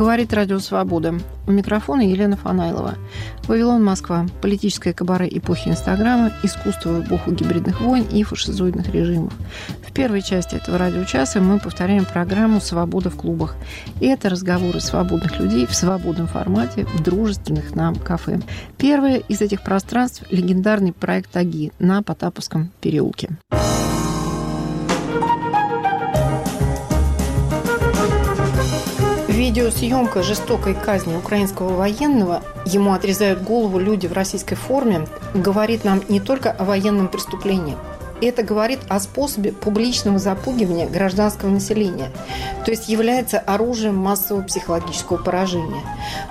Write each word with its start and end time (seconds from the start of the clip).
Говорит 0.00 0.32
Радио 0.32 0.58
Свобода. 0.60 1.14
У 1.46 1.52
микрофона 1.52 2.00
Елена 2.00 2.34
Фанайлова. 2.34 2.94
Вавилон, 3.46 3.84
Москва. 3.84 4.24
Политическая 4.40 4.94
кабары 4.94 5.28
эпохи 5.30 5.68
Инстаграма, 5.68 6.32
искусство 6.42 7.02
эпоху 7.02 7.32
гибридных 7.32 7.82
войн 7.82 8.06
и 8.10 8.22
фашизоидных 8.22 8.88
режимов. 8.94 9.34
В 9.86 9.92
первой 9.92 10.22
части 10.22 10.54
этого 10.54 10.78
радиочаса 10.78 11.42
мы 11.42 11.58
повторяем 11.58 12.06
программу 12.06 12.62
«Свобода 12.62 13.10
в 13.10 13.16
клубах». 13.16 13.56
И 14.00 14.06
это 14.06 14.30
разговоры 14.30 14.80
свободных 14.80 15.38
людей 15.38 15.66
в 15.66 15.74
свободном 15.74 16.28
формате 16.28 16.86
в 16.86 17.02
дружественных 17.02 17.74
нам 17.74 17.94
кафе. 17.94 18.40
Первое 18.78 19.18
из 19.18 19.42
этих 19.42 19.60
пространств– 19.62 20.22
легендарный 20.30 20.94
проект 20.94 21.36
«Аги» 21.36 21.72
на 21.78 22.02
Потаповском 22.02 22.70
переулке. 22.80 23.36
Видеосъемка 29.40 30.22
жестокой 30.22 30.74
казни 30.74 31.16
украинского 31.16 31.74
военного, 31.74 32.42
ему 32.66 32.92
отрезают 32.92 33.42
голову 33.42 33.78
люди 33.78 34.06
в 34.06 34.12
российской 34.12 34.54
форме, 34.54 35.08
говорит 35.32 35.82
нам 35.82 36.02
не 36.10 36.20
только 36.20 36.50
о 36.50 36.64
военном 36.66 37.08
преступлении– 37.08 37.74
это 38.26 38.42
говорит 38.42 38.80
о 38.88 39.00
способе 39.00 39.52
публичного 39.52 40.18
запугивания 40.18 40.88
гражданского 40.88 41.50
населения, 41.50 42.10
то 42.64 42.70
есть 42.70 42.88
является 42.88 43.38
оружием 43.38 43.96
массового 43.96 44.42
психологического 44.42 45.16
поражения. 45.16 45.82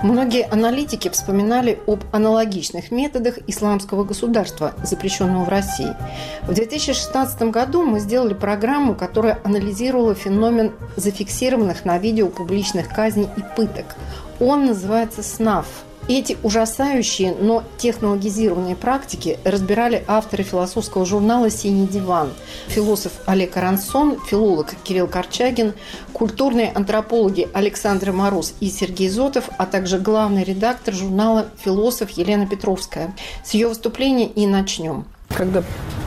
Многие 0.02 0.46
аналитики 0.46 1.08
вспоминали 1.08 1.78
об 1.86 2.04
аналогичных 2.12 2.90
методах 2.90 3.38
исламского 3.46 4.04
государства, 4.04 4.74
запрещенного 4.82 5.44
в 5.44 5.48
России. 5.48 5.94
В 6.42 6.54
2016 6.54 7.42
году 7.50 7.82
мы 7.82 8.00
сделали 8.00 8.34
программу, 8.34 8.94
которая 8.94 9.38
анализировала 9.44 10.14
феномен 10.14 10.72
зафиксированных 10.96 11.84
на 11.84 11.98
видео 11.98 12.28
публичных 12.28 12.88
казней 12.88 13.28
и 13.36 13.42
пыток. 13.56 13.96
Он 14.38 14.66
называется 14.66 15.22
СНАФ– 15.22 15.66
эти 16.08 16.36
ужасающие, 16.42 17.34
но 17.34 17.62
технологизированные 17.78 18.76
практики 18.76 19.38
разбирали 19.44 20.02
авторы 20.06 20.42
философского 20.42 21.06
журнала 21.06 21.50
«Синий 21.50 21.86
диван», 21.86 22.32
философ 22.68 23.12
Олег 23.26 23.56
Арансон, 23.56 24.18
филолог 24.28 24.74
Кирилл 24.82 25.06
Корчагин, 25.06 25.74
культурные 26.12 26.72
антропологи 26.72 27.48
Александр 27.52 28.12
Мороз 28.12 28.54
и 28.60 28.70
Сергей 28.70 29.08
Зотов, 29.08 29.48
а 29.58 29.66
также 29.66 29.98
главный 29.98 30.44
редактор 30.44 30.94
журнала 30.94 31.46
«Философ» 31.62 32.10
Елена 32.10 32.46
Петровская. 32.46 33.14
С 33.44 33.54
ее 33.54 33.68
выступления 33.68 34.26
и 34.26 34.46
начнем. 34.46 35.04
Когда 35.28 35.62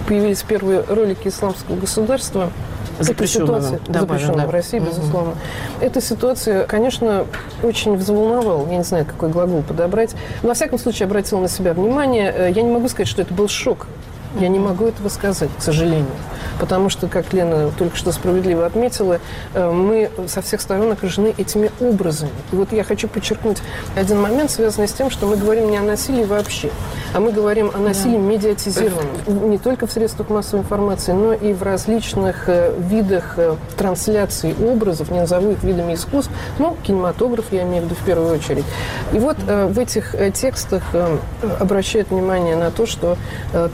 появились 0.08 0.44
первые 0.44 0.82
ролики 0.82 1.30
исламского 1.30 1.78
государства, 1.78 2.52
запрещенного, 3.00 3.62
ситуация, 3.62 3.80
да, 3.88 4.00
запрещенного 4.02 4.42
да. 4.42 4.48
в 4.48 4.50
России, 4.52 4.80
безусловно. 4.80 5.32
Угу. 5.32 5.86
Эта 5.86 6.02
ситуация, 6.02 6.66
конечно, 6.66 7.26
очень 7.62 7.96
взволновала. 7.96 8.70
Я 8.70 8.78
не 8.78 8.84
знаю, 8.84 9.06
какой 9.06 9.30
глагол 9.30 9.62
подобрать. 9.62 10.16
Но, 10.42 10.50
во 10.50 10.54
всяком 10.54 10.80
случае, 10.80 11.06
обратила 11.06 11.40
на 11.40 11.50
себя 11.50 11.74
внимание. 11.74 12.34
Э, 12.36 12.52
я 12.52 12.62
не 12.62 12.72
могу 12.72 12.88
сказать, 12.88 13.08
что 13.08 13.22
это 13.22 13.34
был 13.34 13.48
шок. 13.48 13.88
Я 14.40 14.48
не 14.50 14.60
могу 14.60 14.88
этого 14.88 15.10
сказать, 15.10 15.50
к 15.58 15.62
сожалению 15.62 16.08
потому 16.60 16.90
что, 16.90 17.08
как 17.08 17.34
Лена 17.34 17.72
только 17.78 17.96
что 17.98 18.12
справедливо 18.12 18.66
отметила, 18.66 19.20
э, 19.54 19.70
мы 19.70 20.10
со 20.28 20.42
всех 20.42 20.62
сторон 20.62 20.92
окружены 20.92 21.34
этими 21.38 21.72
образами. 21.80 22.32
И 22.52 22.56
вот 22.56 22.72
я 22.72 22.84
хочу 22.84 23.08
подчеркнуть 23.08 23.58
один 23.96 24.22
момент, 24.22 24.52
связанный 24.52 24.88
с 24.88 24.94
тем, 24.94 25.10
что 25.10 25.28
мы 25.28 25.36
говорим 25.36 25.70
не 25.70 25.78
о 25.78 25.82
насилии 25.82 26.24
вообще, 26.24 26.70
а 27.14 27.20
мы 27.20 27.32
говорим 27.32 27.72
о 27.74 27.80
насилии 27.80 28.18
да. 28.18 28.24
медиатизированном. 28.24 29.14
Не 29.54 29.58
только 29.58 29.88
в 29.88 29.92
средствах 29.92 30.30
массовой 30.30 30.62
информации, 30.62 31.12
но 31.12 31.34
и 31.34 31.54
в 31.54 31.64
различных 31.64 32.48
э, 32.48 32.74
видах 32.78 33.34
э, 33.38 33.56
трансляции 33.78 34.56
образов, 34.64 35.12
не 35.12 35.20
назову 35.20 35.52
их 35.52 35.64
видами 35.64 35.94
искусств, 35.94 36.32
но 36.60 36.78
кинематограф, 36.84 37.46
я 37.52 37.64
имею 37.64 37.84
в 37.84 37.86
виду 37.86 37.96
в 37.96 38.06
первую 38.06 38.34
очередь. 38.34 38.66
И 39.12 39.20
вот 39.20 39.38
в 39.44 39.80
этих 39.80 40.16
текстах 40.34 40.84
обращают 41.60 42.10
внимание 42.10 42.56
на 42.56 42.72
то, 42.72 42.86
что 42.86 43.18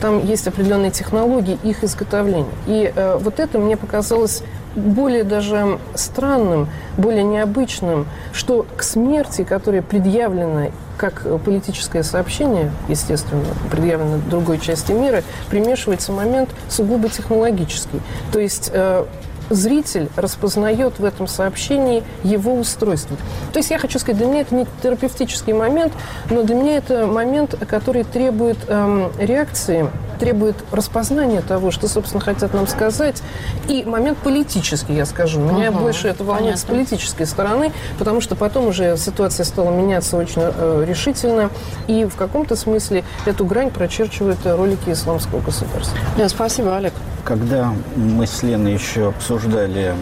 там 0.02 0.26
есть 0.26 0.48
определенные 0.50 0.92
технологии 0.92 1.58
их 1.64 1.84
изготовления. 1.84 2.46
И 2.68 2.92
э, 2.94 3.18
вот 3.20 3.40
это 3.40 3.58
мне 3.58 3.78
показалось 3.78 4.44
более 4.76 5.24
даже 5.24 5.80
странным, 5.96 6.70
более 6.98 7.24
необычным, 7.24 8.08
что 8.34 8.66
к 8.78 8.84
смерти, 8.84 9.44
которая 9.44 9.82
предъявлена 9.82 10.68
как 10.98 11.26
политическое 11.46 12.04
сообщение, 12.04 12.72
естественно, 12.90 13.46
предъявлено 13.72 14.20
другой 14.30 14.60
части 14.60 14.92
мира, 14.92 15.24
примешивается 15.50 16.12
момент 16.12 16.50
сугубо 16.68 17.08
технологический. 17.10 18.02
То 18.34 18.40
есть 18.40 18.70
э, 18.74 19.06
зритель 19.50 20.10
распознает 20.16 21.00
в 21.00 21.06
этом 21.06 21.28
сообщении 21.28 22.04
его 22.24 22.56
устройство. 22.56 23.18
То 23.54 23.60
есть 23.60 23.70
я 23.72 23.78
хочу 23.78 24.00
сказать, 24.00 24.18
для 24.18 24.28
меня 24.28 24.42
это 24.42 24.56
не 24.56 24.68
терапевтический 24.82 25.54
момент, 25.54 25.94
но 26.30 26.44
для 26.44 26.56
меня 26.56 26.78
это 26.78 27.08
момент, 27.08 27.56
который 27.68 28.04
требует 28.04 28.58
эм, 28.68 29.12
реакции 29.20 29.90
требует 30.20 30.56
распознания 30.72 31.42
того, 31.42 31.72
что, 31.72 31.88
собственно, 31.88 32.22
хотят 32.22 32.54
нам 32.54 32.68
сказать. 32.68 33.24
И 33.68 33.84
момент 33.84 34.18
политический, 34.20 34.94
я 34.94 35.06
скажу. 35.06 35.40
Меня 35.40 35.72
угу, 35.72 35.80
больше 35.80 36.10
это 36.10 36.24
волнует 36.24 36.56
понятно. 36.56 36.62
с 36.62 36.66
политической 36.66 37.26
стороны, 37.26 37.72
потому 37.98 38.22
что 38.22 38.36
потом 38.36 38.68
уже 38.68 38.98
ситуация 38.98 39.46
стала 39.46 39.72
меняться 39.72 40.18
очень 40.18 40.42
э, 40.44 40.86
решительно. 40.86 41.50
И 41.88 42.06
в 42.06 42.16
каком-то 42.16 42.56
смысле 42.56 43.04
эту 43.26 43.46
грань 43.46 43.72
прочерчивают 43.72 44.40
ролики 44.46 44.90
исламского 44.90 45.40
государства. 45.40 45.98
Да, 46.18 46.28
спасибо, 46.30 46.76
Олег. 46.76 46.94
Когда 47.30 47.76
мы 47.96 48.26
с 48.26 48.42
Леной 48.42 48.74
еще 48.74 49.10
обсуждали 49.10 49.94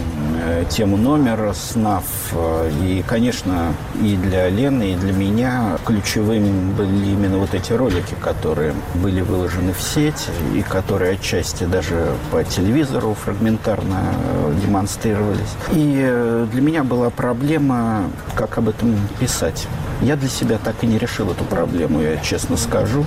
э, 0.45 0.63
тему 0.69 0.95
номера 0.95 1.51
СНАФ, 1.51 2.05
э, 2.31 2.71
и, 2.85 3.03
конечно, 3.05 3.73
и 4.01 4.15
для 4.15 4.47
Лены, 4.47 4.93
и 4.93 4.95
для 4.95 5.11
меня 5.11 5.77
ключевыми 5.85 6.71
были 6.71 7.07
именно 7.07 7.39
вот 7.39 7.53
эти 7.53 7.73
ролики, 7.73 8.15
которые 8.21 8.73
были 8.95 9.19
выложены 9.19 9.73
в 9.73 9.81
сеть, 9.81 10.29
и 10.55 10.61
которые 10.61 11.15
отчасти 11.15 11.65
даже 11.65 12.13
по 12.31 12.45
телевизору 12.45 13.13
фрагментарно 13.13 13.99
э, 14.23 14.53
демонстрировались. 14.65 15.53
И 15.73 16.45
для 16.53 16.61
меня 16.61 16.85
была 16.85 17.09
проблема, 17.09 18.03
как 18.35 18.57
об 18.57 18.69
этом 18.69 18.95
писать. 19.19 19.67
Я 20.01 20.15
для 20.15 20.29
себя 20.29 20.59
так 20.63 20.83
и 20.83 20.87
не 20.87 20.97
решил 20.97 21.31
эту 21.31 21.43
проблему, 21.43 22.01
я 22.01 22.17
честно 22.17 22.55
скажу. 22.55 23.05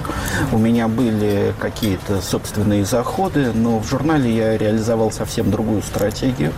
У 0.52 0.58
меня 0.58 0.88
были 0.88 1.54
какие-то 1.58 2.20
собственные 2.20 2.84
заходы, 2.84 3.52
но 3.54 3.78
в 3.78 3.88
журнале 3.88 4.34
я 4.34 4.58
реализовал 4.58 5.12
совсем 5.12 5.50
другую 5.50 5.82
стратегию. 5.82 6.52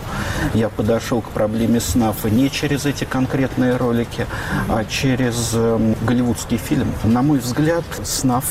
Я 0.53 0.69
подошел 0.69 1.21
к 1.21 1.29
проблеме 1.29 1.79
СНАФа 1.79 2.29
не 2.29 2.49
через 2.49 2.85
эти 2.85 3.03
конкретные 3.03 3.77
ролики, 3.77 4.25
а 4.69 4.85
через 4.85 5.51
э, 5.53 5.93
голливудский 6.01 6.57
фильм. 6.57 6.91
На 7.03 7.21
мой 7.21 7.39
взгляд, 7.39 7.83
СНАФ 8.03 8.45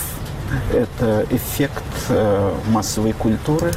это 0.73 1.27
эффект 1.31 1.85
э, 2.09 2.55
массовой 2.69 3.13
культуры 3.13 3.73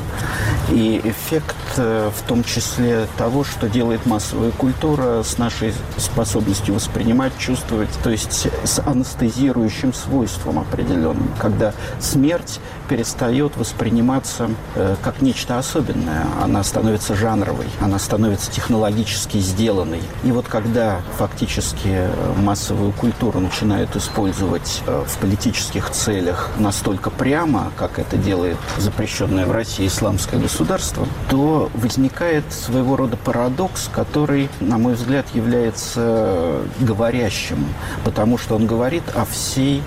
и 0.69 1.01
эффект 1.03 1.55
э, 1.77 2.09
в 2.15 2.27
том 2.27 2.43
числе 2.43 3.07
того, 3.17 3.43
что 3.43 3.69
делает 3.69 4.05
массовая 4.05 4.51
культура 4.51 5.23
с 5.23 5.37
нашей 5.37 5.73
способностью 5.97 6.75
воспринимать, 6.75 7.33
чувствовать, 7.37 7.89
то 8.03 8.09
есть 8.09 8.47
с 8.63 8.79
анестезирующим 8.79 9.93
свойством 9.93 10.59
определенным, 10.59 11.29
когда 11.39 11.73
смерть 11.99 12.59
перестает 12.89 13.57
восприниматься 13.57 14.49
э, 14.75 14.95
как 15.03 15.21
нечто 15.21 15.57
особенное, 15.57 16.25
она 16.41 16.63
становится 16.63 17.15
жанровой, 17.15 17.67
она 17.79 17.99
становится 17.99 18.51
технологически 18.51 19.37
сделанной. 19.37 20.01
И 20.23 20.31
вот 20.31 20.47
когда 20.47 21.01
фактически 21.17 22.09
массовую 22.37 22.91
культуру 22.91 23.39
начинают 23.39 23.95
использовать 23.95 24.81
в 24.85 25.17
политических 25.19 25.89
целях 25.89 26.49
настолько 26.65 27.11
прямо, 27.11 27.71
как 27.77 27.99
это 27.99 28.17
делает 28.17 28.57
запрещенное 28.77 29.45
в 29.45 29.51
России 29.51 29.85
исламское 29.85 30.39
государство, 30.39 31.07
то 31.29 31.69
возникает 31.75 32.43
своего 32.51 32.95
рода 32.95 33.17
парадокс, 33.17 33.87
который, 33.93 34.49
на 34.59 34.79
мой 34.79 34.95
взгляд, 34.95 35.27
является 35.35 36.61
говорящим, 36.79 37.67
потому 38.03 38.39
что 38.39 38.55
он 38.55 38.65
говорит 38.65 39.03
о 39.13 39.25
всей 39.25 39.83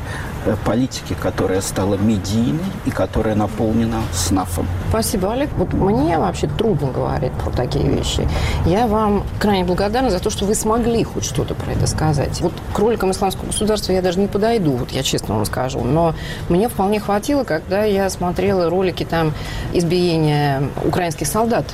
политики, 0.56 1.14
которая 1.20 1.60
стала 1.60 1.94
медийной 1.94 2.64
и 2.86 2.90
которая 2.90 3.34
наполнена 3.34 4.00
снафом. 4.12 4.66
Спасибо, 4.88 5.32
Олег. 5.32 5.50
Вот 5.56 5.72
мне 5.72 6.18
вообще 6.18 6.46
трудно 6.46 6.90
говорить 6.90 7.32
про 7.32 7.50
такие 7.50 7.86
вещи. 7.86 8.28
Я 8.66 8.86
вам 8.86 9.24
крайне 9.38 9.64
благодарна 9.64 10.10
за 10.10 10.20
то, 10.20 10.30
что 10.30 10.44
вы 10.44 10.54
смогли 10.54 11.04
хоть 11.04 11.24
что-то 11.24 11.54
про 11.54 11.72
это 11.72 11.86
сказать. 11.86 12.40
Вот 12.40 12.52
к 12.72 12.78
роликам 12.78 13.10
исламского 13.10 13.46
государства 13.46 13.92
я 13.92 14.02
даже 14.02 14.18
не 14.18 14.26
подойду, 14.26 14.72
вот 14.72 14.90
я 14.90 15.02
честно 15.02 15.34
вам 15.34 15.44
скажу. 15.44 15.80
Но 15.80 16.14
мне 16.48 16.68
вполне 16.68 17.00
хватило, 17.00 17.44
когда 17.44 17.84
я 17.84 18.08
смотрела 18.10 18.68
ролики 18.70 19.04
там 19.04 19.32
избиения 19.72 20.62
украинских 20.84 21.26
солдат 21.26 21.64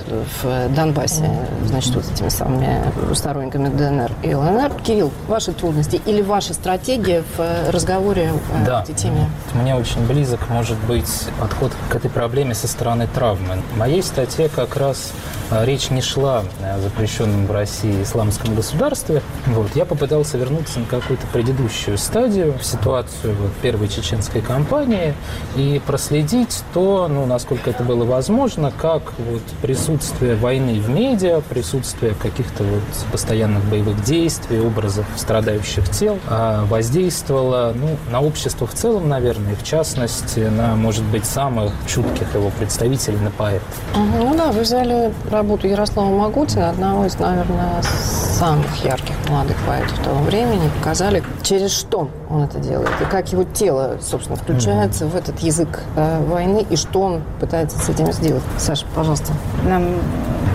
в 0.43 0.75
Донбассе, 0.75 1.31
значит, 1.67 1.95
вот 1.95 2.05
этими 2.13 2.29
самыми 2.29 2.83
сторонниками 3.15 3.69
ДНР 3.69 4.13
и 4.23 4.35
ЛНР. 4.35 4.73
Кирилл, 4.83 5.13
ваши 5.29 5.53
трудности 5.53 6.01
или 6.07 6.23
ваша 6.23 6.55
стратегия 6.55 7.23
в 7.37 7.71
разговоре 7.71 8.33
да. 8.65 8.83
этой 8.83 8.95
теме? 8.95 9.31
Мне 9.53 9.75
очень 9.75 10.07
близок, 10.07 10.49
может 10.49 10.79
быть, 10.85 11.29
подход 11.41 11.73
к 11.89 11.95
этой 11.95 12.11
проблеме 12.11 12.55
со 12.55 12.69
стороны 12.69 13.07
травмы. 13.07 13.63
В 13.75 13.79
моей 13.79 14.03
статье 14.03 14.49
как 14.49 14.77
раз 14.77 15.13
а, 15.51 15.65
речь 15.65 15.91
не 15.91 16.01
шла 16.01 16.43
о 16.63 16.79
запрещенном 16.81 17.47
в 17.47 17.53
России 17.53 18.03
исламском 18.03 18.55
государстве. 18.55 19.23
Вот. 19.47 19.75
Я 19.75 19.85
попытался 19.85 20.39
вернуться 20.39 20.81
на 20.81 20.87
какую-то 20.87 21.27
предыдущую 21.33 21.99
стадию, 21.99 22.55
в 22.59 22.65
ситуацию 22.65 23.35
вот, 23.35 23.53
первой 23.63 23.89
чеченской 23.89 24.41
кампании 24.41 25.15
и 25.57 25.81
проследить 25.87 26.63
то, 26.73 27.09
ну, 27.09 27.27
насколько 27.27 27.71
это 27.71 27.83
было 27.83 28.05
возможно, 28.05 28.73
как 28.77 29.03
вот, 29.19 29.43
присутствие 29.61 30.35
войны 30.37 30.81
в 30.81 30.89
медиа, 30.89 31.41
присутствие 31.49 32.15
каких-то 32.15 32.65
вот 32.65 32.83
постоянных 33.13 33.65
боевых 33.65 34.03
действий, 34.05 34.61
образов 34.61 35.07
страдающих 35.17 35.89
тел 35.91 36.19
а, 36.29 36.65
воздействовало 36.67 37.75
ну, 37.75 37.97
на 38.11 38.21
общество 38.21 38.44
в 38.67 38.75
целом, 38.75 39.09
наверное, 39.09 39.53
и 39.53 39.55
в 39.55 39.63
частности 39.63 40.41
на, 40.41 40.75
может 40.77 41.05
быть, 41.05 41.25
самых 41.25 41.73
чутких 41.87 42.35
его 42.35 42.51
представителей, 42.51 43.19
на 43.19 43.31
поэтов. 43.31 43.69
Ну 43.95 44.35
да, 44.37 44.53
вы 44.53 44.61
взяли 44.61 45.13
работу 45.31 45.67
Ярослава 45.67 46.11
Магутина, 46.15 46.71
одного 46.71 47.07
из, 47.07 47.19
наверное, 47.19 47.83
самых 47.83 48.85
ярких 48.85 49.15
молодых 49.29 49.57
поэтов 49.67 49.99
того 50.01 50.23
времени, 50.25 50.71
показали, 50.79 51.23
через 51.43 51.73
что 51.73 52.09
он 52.29 52.43
это 52.43 52.59
делает, 52.59 52.91
и 53.01 53.05
как 53.05 53.33
его 53.33 53.45
тело, 53.45 53.99
собственно, 54.01 54.37
включается 54.37 55.05
mm-hmm. 55.05 55.11
в 55.11 55.17
этот 55.17 55.41
язык 55.41 55.81
э, 55.97 56.25
войны, 56.27 56.67
и 56.69 56.77
что 56.77 57.01
он 57.01 57.23
пытается 57.41 57.79
с 57.79 57.89
этим 57.89 58.13
сделать. 58.13 58.43
Саша, 58.59 58.87
пожалуйста. 58.95 59.33
Нам 59.65 59.87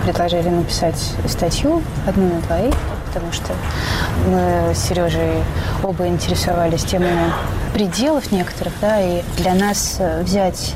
предложили 0.04 0.48
написать 0.48 1.12
статью 1.26 1.82
одну 2.06 2.34
на 2.34 2.40
двоих, 2.42 2.74
потому 3.10 3.32
что 3.32 3.52
мы 4.28 4.74
с 4.74 4.78
Сережей 4.78 5.42
оба 5.82 6.06
интересовались 6.06 6.84
темами 6.84 7.32
пределов 7.74 8.30
некоторых, 8.30 8.72
да, 8.80 9.00
и 9.00 9.22
для 9.36 9.54
нас 9.54 9.96
э, 9.98 10.22
взять 10.22 10.74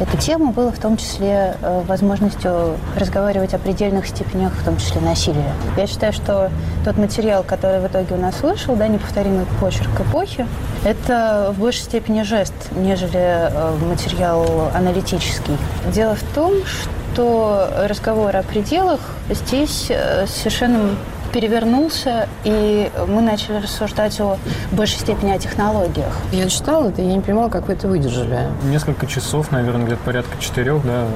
эту 0.00 0.16
тему 0.16 0.52
было 0.52 0.72
в 0.72 0.78
том 0.78 0.96
числе 0.96 1.56
э, 1.60 1.82
возможностью 1.86 2.76
разговаривать 2.96 3.54
о 3.54 3.58
предельных 3.58 4.06
степенях, 4.06 4.52
в 4.52 4.64
том 4.64 4.76
числе 4.76 5.00
насилия. 5.00 5.52
Я 5.76 5.86
считаю, 5.86 6.12
что 6.12 6.50
тот 6.84 6.96
материал, 6.96 7.42
который 7.42 7.80
в 7.80 7.86
итоге 7.86 8.14
у 8.14 8.18
нас 8.18 8.40
вышел, 8.40 8.76
да, 8.76 8.86
неповторимый 8.88 9.46
почерк 9.60 10.00
эпохи, 10.00 10.46
это 10.84 11.52
в 11.56 11.60
большей 11.60 11.82
степени 11.82 12.22
жест, 12.22 12.54
нежели 12.76 13.14
э, 13.14 13.76
материал 13.88 14.70
аналитический. 14.74 15.56
Дело 15.92 16.14
в 16.14 16.22
том, 16.34 16.52
что 16.66 17.68
разговор 17.88 18.36
о 18.36 18.42
пределах 18.42 19.00
здесь 19.30 19.92
совершенно 20.26 20.96
перевернулся, 21.34 22.28
и 22.44 22.92
мы 23.08 23.20
начали 23.20 23.56
рассуждать 23.56 24.20
о 24.20 24.38
большей 24.70 25.00
степени 25.00 25.32
о 25.32 25.38
технологиях. 25.38 26.16
Я 26.30 26.48
читала 26.48 26.90
это, 26.90 27.02
я 27.02 27.12
не 27.12 27.20
понимала, 27.20 27.48
как 27.48 27.66
вы 27.66 27.72
это 27.72 27.88
выдержали. 27.88 28.48
Несколько 28.62 29.08
часов, 29.08 29.50
наверное, 29.50 29.84
где-то 29.84 30.02
порядка 30.04 30.40
четырех, 30.40 30.86
да, 30.86 31.08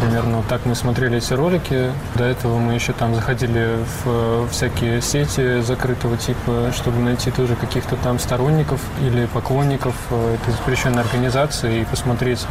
примерно 0.00 0.38
вот 0.38 0.48
так 0.48 0.66
мы 0.66 0.74
смотрели 0.74 1.18
эти 1.18 1.32
ролики. 1.34 1.92
До 2.16 2.24
этого 2.24 2.58
мы 2.58 2.74
еще 2.74 2.92
там 2.94 3.14
заходили 3.14 3.78
в 4.04 4.48
всякие 4.50 5.00
сети 5.00 5.60
закрытого 5.60 6.16
типа, 6.16 6.72
чтобы 6.74 6.98
найти 6.98 7.30
тоже 7.30 7.54
каких-то 7.54 7.94
там 7.94 8.18
сторонников 8.18 8.80
или 9.02 9.26
поклонников 9.26 9.94
этой 10.10 10.52
запрещенной 10.52 11.02
организации 11.02 11.82
и 11.82 11.84
посмотреть, 11.84 12.44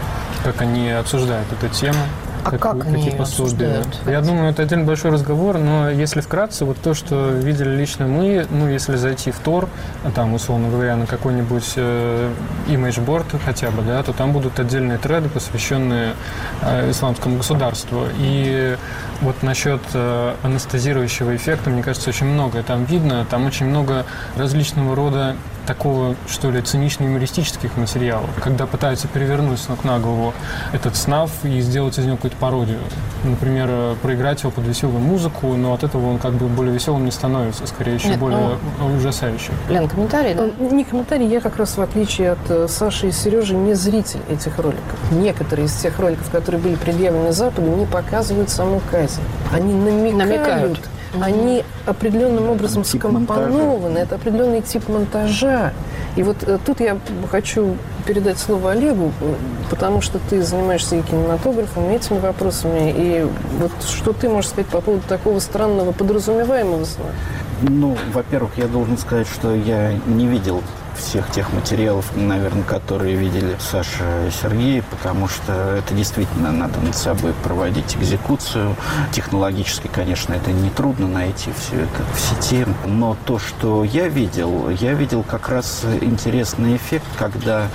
как 0.45 0.61
они 0.61 0.89
обсуждают 0.89 1.51
эту 1.51 1.67
тему. 1.67 1.99
А 2.43 2.51
как, 2.51 2.61
как 2.61 2.85
они 2.85 3.03
какие 3.03 3.17
пособия. 3.17 3.83
Я 4.05 4.21
думаю, 4.21 4.51
это 4.51 4.61
один 4.63 4.85
большой 4.85 5.11
разговор, 5.11 5.57
но 5.57 5.89
если 5.89 6.21
вкратце, 6.21 6.65
вот 6.65 6.77
то, 6.77 6.93
что 6.93 7.29
видели 7.29 7.69
лично 7.69 8.07
мы, 8.07 8.45
ну, 8.49 8.67
если 8.67 8.95
зайти 8.95 9.31
в 9.31 9.39
Тор, 9.39 9.69
там, 10.15 10.33
условно 10.33 10.69
говоря, 10.69 10.95
на 10.95 11.05
какой-нибудь 11.05 11.73
э, 11.77 12.31
хотя 13.45 13.71
бы, 13.71 13.81
да, 13.81 14.03
то 14.03 14.13
там 14.13 14.33
будут 14.33 14.59
отдельные 14.59 14.97
треды, 14.97 15.29
посвященные 15.29 16.13
э, 16.61 16.91
исламскому 16.91 17.37
государству. 17.37 18.07
И 18.17 18.77
вот 19.23 19.41
насчет 19.41 19.81
э, 19.93 20.35
анестезирующего 20.43 21.35
эффекта, 21.35 21.69
мне 21.69 21.81
кажется, 21.81 22.09
очень 22.09 22.27
многое 22.27 22.61
там 22.61 22.83
видно. 22.83 23.25
Там 23.29 23.45
очень 23.45 23.65
много 23.65 24.05
различного 24.35 24.95
рода 24.95 25.35
такого, 25.65 26.15
что 26.27 26.51
ли, 26.51 26.61
цинично-юмористических 26.61 27.77
материалов, 27.77 28.29
когда 28.43 28.65
пытаются 28.65 29.07
перевернуть 29.07 29.59
с 29.59 29.69
ног 29.69 29.85
на 29.85 29.97
голову 29.97 30.33
этот 30.73 30.97
снав 30.97 31.31
и 31.43 31.61
сделать 31.61 31.97
из 31.97 32.05
него 32.05 32.17
какую-то 32.17 32.37
пародию. 32.37 32.79
Например, 33.23 33.67
э, 33.69 33.95
проиграть 34.01 34.41
его 34.41 34.51
под 34.51 34.65
веселую 34.65 34.99
музыку, 34.99 35.47
но 35.55 35.73
от 35.73 35.83
этого 35.83 36.09
он 36.09 36.17
как 36.19 36.33
бы 36.33 36.47
более 36.47 36.73
веселым 36.73 37.05
не 37.05 37.11
становится, 37.11 37.65
скорее 37.65 37.95
еще 37.95 38.09
Нет, 38.09 38.19
более 38.19 38.57
ну, 38.79 38.95
ужасающим. 38.97 39.53
Лен, 39.69 39.87
комментарий, 39.87 40.33
да? 40.33 40.49
Ну, 40.57 40.75
не 40.75 40.83
комментарий, 40.83 41.27
я 41.27 41.39
как 41.39 41.57
раз 41.57 41.77
в 41.77 41.81
отличие 41.81 42.31
от 42.31 42.69
Саши 42.69 43.07
и 43.07 43.11
Сережи 43.11 43.55
не 43.55 43.73
зритель 43.73 44.19
этих 44.29 44.57
роликов. 44.57 45.11
Некоторые 45.11 45.67
из 45.67 45.73
тех 45.73 45.97
роликов, 45.99 46.29
которые 46.29 46.61
были 46.61 46.75
предъявлены 46.75 47.31
Западу, 47.31 47.69
не 47.69 47.85
показывают 47.85 48.49
саму 48.49 48.81
казнь. 48.91 49.12
Они 49.51 49.73
намекают, 49.73 50.15
намекают 50.15 50.79
они 51.21 51.63
определенным 51.85 52.49
образом 52.49 52.83
тип 52.83 53.01
скомпонованы. 53.01 53.99
Это 53.99 54.15
определенный 54.15 54.61
тип 54.61 54.87
монтажа. 54.89 55.73
И 56.15 56.23
вот 56.23 56.37
э, 56.43 56.57
тут 56.63 56.79
я 56.79 56.97
хочу 57.29 57.75
передать 58.05 58.37
слово 58.37 58.71
Олегу, 58.71 59.11
потому 59.69 60.01
что 60.01 60.19
ты 60.29 60.43
занимаешься 60.43 60.95
и 60.95 61.01
кинематографом, 61.01 61.89
и 61.89 61.95
этими 61.95 62.19
вопросами. 62.19 62.93
И 62.95 63.27
вот 63.59 63.71
что 63.87 64.13
ты 64.13 64.29
можешь 64.29 64.51
сказать 64.51 64.69
по 64.69 64.81
поводу 64.81 65.03
такого 65.07 65.39
странного 65.39 65.91
подразумеваемого 65.91 66.85
сна? 66.85 67.05
Ну, 67.61 67.95
во-первых, 68.13 68.57
я 68.57 68.67
должен 68.67 68.97
сказать, 68.97 69.27
что 69.27 69.53
я 69.55 69.93
не 70.07 70.27
видел 70.27 70.61
всех 70.97 71.29
тех 71.31 71.51
материалов, 71.53 72.05
наверное, 72.15 72.63
которые 72.63 73.15
видели 73.15 73.55
Саша 73.59 74.27
и 74.27 74.31
Сергей, 74.31 74.81
потому 74.81 75.27
что 75.27 75.53
это 75.77 75.93
действительно 75.93 76.51
надо 76.51 76.79
над 76.79 76.95
собой 76.95 77.33
проводить 77.43 77.95
экзекуцию. 77.95 78.75
Технологически, 79.11 79.89
конечно, 79.93 80.33
это 80.33 80.51
нетрудно 80.51 81.07
найти 81.07 81.51
все 81.57 81.81
это 81.81 82.03
в 82.13 82.19
сети, 82.19 82.65
но 82.85 83.17
то, 83.25 83.39
что 83.39 83.83
я 83.83 84.07
видел, 84.07 84.69
я 84.69 84.93
видел 84.93 85.23
как 85.23 85.49
раз 85.49 85.83
интересный 86.01 86.75
эффект, 86.75 87.07
когда 87.17 87.67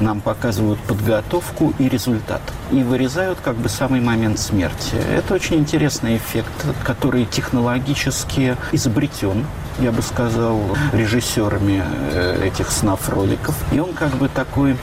нам 0.00 0.20
показывают 0.20 0.78
подготовку 0.80 1.72
и 1.78 1.88
результат, 1.88 2.42
и 2.70 2.82
вырезают 2.82 3.38
как 3.42 3.56
бы 3.56 3.68
самый 3.68 4.00
момент 4.00 4.38
смерти. 4.38 4.96
Это 5.14 5.34
очень 5.34 5.56
интересный 5.56 6.16
эффект, 6.16 6.66
который 6.84 7.24
технологически 7.26 8.56
изобретен 8.72 9.46
я 9.80 9.92
бы 9.92 10.02
сказал, 10.02 10.60
режиссерами 10.92 11.82
э, 12.12 12.46
этих 12.46 12.70
снав-роликов. 12.70 13.54
И 13.72 13.78
он 13.78 13.92
как 13.92 14.10
бы 14.16 14.28
такой 14.28 14.76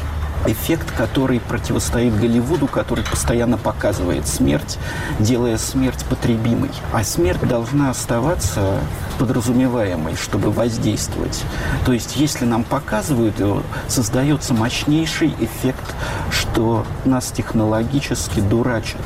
эффект, 0.45 0.91
который 0.95 1.39
противостоит 1.39 2.15
Голливуду, 2.19 2.67
который 2.67 3.03
постоянно 3.03 3.57
показывает 3.57 4.27
смерть, 4.27 4.77
делая 5.19 5.57
смерть 5.57 6.05
потребимой. 6.09 6.71
А 6.91 7.03
смерть 7.03 7.47
должна 7.47 7.89
оставаться 7.89 8.79
подразумеваемой, 9.19 10.15
чтобы 10.15 10.51
воздействовать. 10.51 11.43
То 11.85 11.93
есть, 11.93 12.15
если 12.17 12.45
нам 12.45 12.63
показывают 12.63 13.39
его, 13.39 13.63
создается 13.87 14.53
мощнейший 14.53 15.33
эффект, 15.39 15.95
что 16.29 16.85
нас 17.05 17.31
технологически 17.31 18.39
дурачат. 18.39 19.01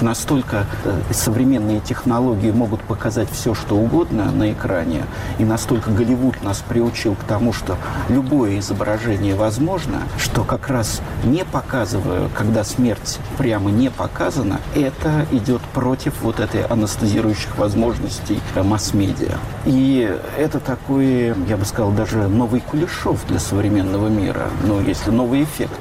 Настолько 0.00 0.66
э, 0.84 1.00
современные 1.12 1.80
технологии 1.80 2.50
могут 2.50 2.82
показать 2.82 3.30
все, 3.30 3.54
что 3.54 3.76
угодно 3.76 4.30
на 4.32 4.52
экране, 4.52 5.04
и 5.38 5.44
настолько 5.44 5.90
Голливуд 5.90 6.42
нас 6.42 6.62
приучил 6.66 7.14
к 7.14 7.24
тому, 7.24 7.52
что 7.52 7.76
любое 8.08 8.58
изображение 8.58 9.34
возможно, 9.34 10.02
что 10.18 10.44
как 10.44 10.61
раз 10.68 11.00
не 11.24 11.44
показывая, 11.44 12.28
когда 12.28 12.64
смерть 12.64 13.18
прямо 13.38 13.70
не 13.70 13.90
показана, 13.90 14.60
это 14.74 15.26
идет 15.32 15.62
против 15.72 16.22
вот 16.22 16.40
этой 16.40 16.62
анестезирующих 16.64 17.56
возможностей 17.58 18.40
масс-медиа. 18.54 19.38
И 19.64 20.18
это 20.38 20.58
такой, 20.58 21.34
я 21.48 21.56
бы 21.56 21.64
сказал, 21.64 21.92
даже 21.92 22.28
новый 22.28 22.60
Кулешов 22.60 23.24
для 23.28 23.38
современного 23.38 24.08
мира. 24.08 24.48
Ну, 24.64 24.80
если 24.80 25.10
новый 25.10 25.44
эффект. 25.44 25.72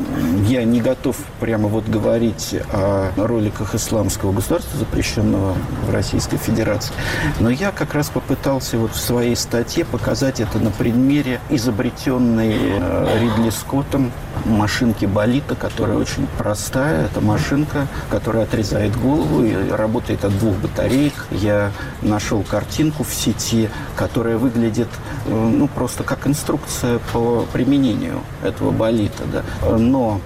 Я 0.48 0.64
не 0.64 0.82
готов 0.82 1.16
прямо 1.40 1.68
вот 1.68 1.88
говорить 1.88 2.56
о 2.72 3.12
роликах 3.18 3.74
исламского 3.76 4.32
государства, 4.32 4.78
запрещенного 4.78 5.56
в 5.88 5.92
Российской 5.92 6.38
Федерации. 6.38 6.94
Но 7.40 7.50
я 7.50 7.72
как 7.72 7.94
раз 7.94 8.10
попытался 8.10 8.78
вот 8.78 8.92
в 8.92 9.00
своей 9.00 9.36
статье 9.36 9.86
показать 9.86 10.40
это 10.40 10.60
на 10.60 10.72
примере 10.72 11.40
изобретенной 11.50 12.56
э, 12.58 13.20
Ридли 13.20 13.50
Скоттом 13.50 14.12
машинки 14.46 15.06
Болита, 15.06 15.56
которая 15.56 15.98
очень 15.98 16.28
простая. 16.38 17.06
Это 17.06 17.22
машинка, 17.22 17.88
которая 18.10 18.44
отрезает 18.44 18.96
голову 19.00 19.44
и 19.44 19.70
работает 19.70 20.26
от 20.26 20.38
двух 20.40 20.56
батареек. 20.58 21.14
Я 21.32 21.72
нашел 22.02 22.44
картинку 22.44 23.04
в 23.04 23.14
сети, 23.14 23.70
которая 23.96 24.38
выглядит 24.38 24.90
э, 25.25 25.34
ну, 25.34 25.68
просто 25.68 26.04
как 26.04 26.28
инструкция 26.28 27.00
по 27.13 27.46
применению 27.51 28.22
этого 28.44 28.72
болита. 28.72 29.24
Да. 29.32 29.78
Но 29.78 30.20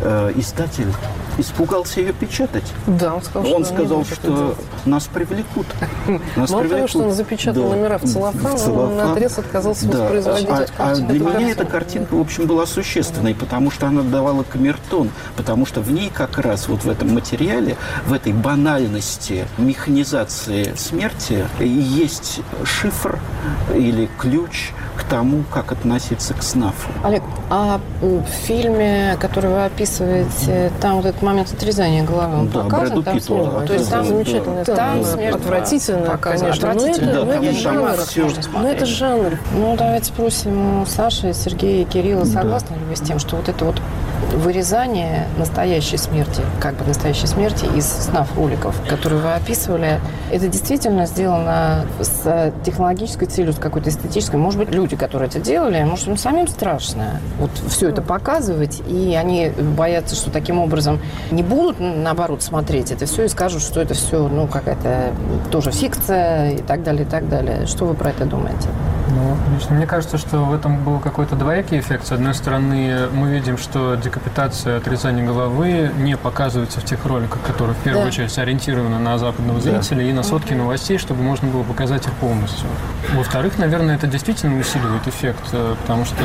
э, 0.00 0.32
издатель 0.36 0.92
испугался 1.38 2.00
ее 2.00 2.12
печатать. 2.12 2.64
Да, 2.86 3.14
он 3.14 3.22
сказал, 3.22 3.52
он 3.52 3.64
что, 3.64 3.74
сказал, 3.74 4.04
что 4.04 4.56
нас 4.84 5.06
привлекут. 5.06 5.66
Нас 6.36 6.50
Мало 6.50 6.62
привлекут. 6.62 6.76
того, 6.76 6.88
что 6.88 6.98
он 7.00 7.12
запечатал 7.12 7.62
да. 7.64 7.76
номера 7.76 7.98
в 7.98 8.04
целлофан, 8.04 8.56
в 8.56 8.60
целлофан. 8.60 8.90
он 8.90 8.96
наотрез 8.96 9.38
отказался 9.38 9.86
да. 9.88 10.02
воспроизводить 10.02 10.48
а, 10.48 10.66
а 10.78 10.94
для 10.96 11.20
меня 11.20 11.50
эта 11.50 11.64
картинка, 11.64 12.14
в 12.14 12.20
общем, 12.20 12.46
была 12.46 12.66
существенной, 12.66 13.34
потому 13.34 13.70
что 13.70 13.86
она 13.86 14.02
давала 14.02 14.42
камертон, 14.44 15.10
потому 15.36 15.66
что 15.66 15.80
в 15.80 15.90
ней 15.90 16.10
как 16.12 16.38
раз 16.38 16.68
вот 16.68 16.84
в 16.84 16.88
этом 16.88 17.12
материале, 17.12 17.76
в 18.06 18.12
этой 18.12 18.32
банальности 18.32 19.46
механизации 19.58 20.74
смерти 20.76 21.46
есть 21.60 22.40
шифр 22.64 23.18
или 23.74 24.08
ключ 24.18 24.72
к 24.96 25.04
тому, 25.04 25.44
как 25.52 25.72
относиться 25.72 26.34
к 26.34 26.42
СНАФу. 26.42 26.88
Олег, 27.04 27.22
а 27.50 27.80
в 28.00 28.24
фильме, 28.24 29.16
который 29.20 29.50
вы 29.50 29.64
описываете, 29.64 30.72
там 30.80 30.96
вот 30.96 31.06
этот 31.06 31.22
момент 31.26 31.52
отрезания 31.52 32.04
головы, 32.04 32.38
он 32.38 32.48
да, 32.48 32.62
показан? 32.62 33.02
Там 33.02 33.20
снова? 33.20 33.66
То 33.66 33.72
есть 33.74 33.90
там 33.90 34.04
замечательно. 34.04 34.64
Да. 34.64 34.76
Там 34.76 35.04
смерть 35.04 35.36
отвратительно, 35.36 36.18
конечно. 36.18 36.48
Отвратительно. 36.48 37.24
Но 37.24 37.32
это, 37.32 37.40
да, 37.42 37.48
это 37.48 37.52
жанр. 37.52 37.90
Но 38.52 38.68
это 38.68 38.86
жанр. 38.86 39.38
Ну, 39.54 39.76
давайте 39.76 40.06
спросим 40.06 40.82
у 40.82 40.86
Саши, 40.86 41.32
Сергея 41.34 41.82
и 41.82 41.84
Кирилла, 41.84 42.24
согласны 42.24 42.70
да. 42.70 42.76
ли 42.76 42.84
вы 42.88 42.96
с 42.96 43.00
тем, 43.00 43.18
что 43.18 43.36
вот 43.36 43.48
это 43.48 43.64
вот 43.64 43.80
вырезание 44.32 45.26
настоящей 45.38 45.96
смерти, 45.96 46.42
как 46.60 46.74
бы 46.74 46.84
настоящей 46.84 47.26
смерти 47.26 47.66
из 47.74 47.86
снов 47.86 48.36
роликов, 48.36 48.74
которые 48.88 49.20
вы 49.20 49.34
описывали, 49.34 50.00
это 50.30 50.48
действительно 50.48 51.06
сделано 51.06 51.86
с 52.00 52.52
технологической 52.64 53.28
целью, 53.28 53.52
с 53.52 53.58
какой-то 53.58 53.90
эстетической. 53.90 54.36
Может 54.36 54.58
быть, 54.58 54.70
люди, 54.70 54.96
которые 54.96 55.28
это 55.28 55.40
делали, 55.40 55.82
может, 55.84 56.08
им 56.08 56.16
самим 56.16 56.48
страшно 56.48 57.20
вот 57.38 57.50
все 57.68 57.88
это 57.88 58.02
показывать, 58.02 58.82
и 58.86 59.14
они 59.14 59.50
боятся, 59.76 60.14
что 60.14 60.30
таким 60.30 60.58
образом 60.58 61.00
не 61.30 61.42
будут, 61.42 61.76
наоборот, 61.80 62.42
смотреть 62.42 62.92
это 62.92 63.06
все 63.06 63.24
и 63.24 63.28
скажут, 63.28 63.62
что 63.62 63.80
это 63.80 63.94
все, 63.94 64.28
ну, 64.28 64.46
какая-то 64.46 65.12
тоже 65.50 65.72
фикция 65.72 66.52
и 66.52 66.62
так 66.62 66.82
далее, 66.82 67.04
и 67.04 67.08
так 67.08 67.28
далее. 67.28 67.66
Что 67.66 67.86
вы 67.86 67.94
про 67.94 68.10
это 68.10 68.24
думаете? 68.24 68.68
Ну, 69.08 69.36
лично 69.54 69.76
мне 69.76 69.86
кажется, 69.86 70.18
что 70.18 70.38
в 70.38 70.52
этом 70.52 70.82
был 70.82 70.98
какой-то 70.98 71.36
двоякий 71.36 71.78
эффект. 71.78 72.06
С 72.06 72.12
одной 72.12 72.34
стороны, 72.34 73.08
мы 73.12 73.30
видим, 73.30 73.56
что 73.56 73.94
декапитация, 73.94 74.78
отрезание 74.78 75.24
головы 75.24 75.92
не 75.98 76.16
показывается 76.16 76.80
в 76.80 76.84
тех 76.84 77.04
роликах, 77.06 77.40
которые 77.42 77.74
в 77.74 77.78
первую 77.78 78.04
да. 78.04 78.08
очередь 78.08 78.36
ориентированы 78.36 78.98
на 78.98 79.16
западного 79.18 79.60
зрителя 79.60 79.98
да. 79.98 80.02
и 80.02 80.12
на 80.12 80.22
сотки 80.22 80.54
новостей, 80.54 80.98
чтобы 80.98 81.22
можно 81.22 81.48
было 81.48 81.62
показать 81.62 82.04
их 82.06 82.12
полностью. 82.14 82.66
Во-вторых, 83.14 83.58
наверное, 83.58 83.94
это 83.94 84.06
действительно 84.08 84.58
усиливает 84.58 85.06
эффект, 85.06 85.44
э, 85.52 85.76
потому 85.80 86.04
что 86.04 86.16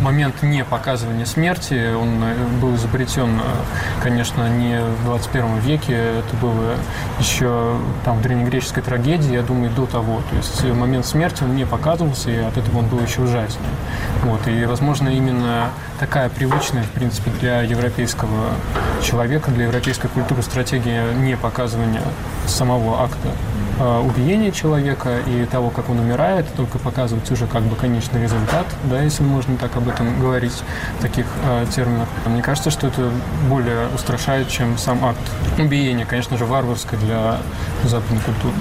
момент 0.00 0.42
не 0.42 0.64
показывания 0.64 1.26
смерти, 1.26 1.94
он 1.94 2.22
э, 2.24 2.34
был 2.60 2.74
изобретен, 2.74 3.38
э, 3.38 4.02
конечно, 4.02 4.48
не 4.48 4.80
в 4.80 5.04
21 5.04 5.58
веке, 5.58 5.94
это 5.94 6.36
было 6.40 6.74
еще 7.20 7.76
там 8.04 8.18
в 8.18 8.22
древнегреческой 8.22 8.82
трагедии, 8.82 9.34
я 9.34 9.42
думаю, 9.42 9.70
до 9.70 9.86
того. 9.86 10.20
То 10.30 10.36
есть 10.36 10.64
момент 10.64 11.06
смерти 11.06 11.44
он 11.44 11.54
не 11.54 11.64
показывается 11.64 11.91
складывался, 11.92 12.30
и 12.30 12.38
от 12.38 12.56
этого 12.56 12.78
он 12.78 12.86
был 12.86 13.00
еще 13.00 13.20
ужаснее. 13.20 13.68
Вот, 14.22 14.46
и, 14.48 14.64
возможно, 14.64 15.10
именно 15.10 15.70
такая 16.00 16.30
привычная, 16.30 16.84
в 16.84 16.90
принципе, 16.90 17.30
для 17.40 17.62
европейского 17.62 18.52
человека, 19.02 19.50
для 19.50 19.64
европейской 19.64 20.08
культуры 20.08 20.42
стратегия 20.42 21.12
не 21.12 21.36
показывания 21.36 22.02
самого 22.46 23.02
акта 23.02 23.28
а, 23.78 24.00
убиения 24.00 24.52
человека 24.52 25.18
и 25.26 25.44
того, 25.44 25.68
как 25.68 25.90
он 25.90 25.98
умирает, 25.98 26.46
только 26.56 26.78
показывать 26.78 27.30
уже 27.30 27.46
как 27.46 27.62
бы 27.62 27.76
конечный 27.76 28.22
результат, 28.22 28.66
да, 28.84 29.02
если 29.02 29.22
можно 29.22 29.56
так 29.58 29.76
об 29.76 29.86
этом 29.88 30.18
говорить 30.18 30.62
в 30.98 31.02
таких 31.02 31.26
э, 31.44 31.66
терминах. 31.74 32.08
Мне 32.24 32.42
кажется, 32.42 32.70
что 32.70 32.86
это 32.86 33.10
более 33.50 33.88
устрашает, 33.94 34.48
чем 34.48 34.78
сам 34.78 35.04
акт 35.04 35.20
убиения, 35.58 36.06
конечно 36.06 36.38
же, 36.38 36.46
варварской 36.46 36.98
для 36.98 37.36
западной 37.84 38.20
культуры. 38.20 38.54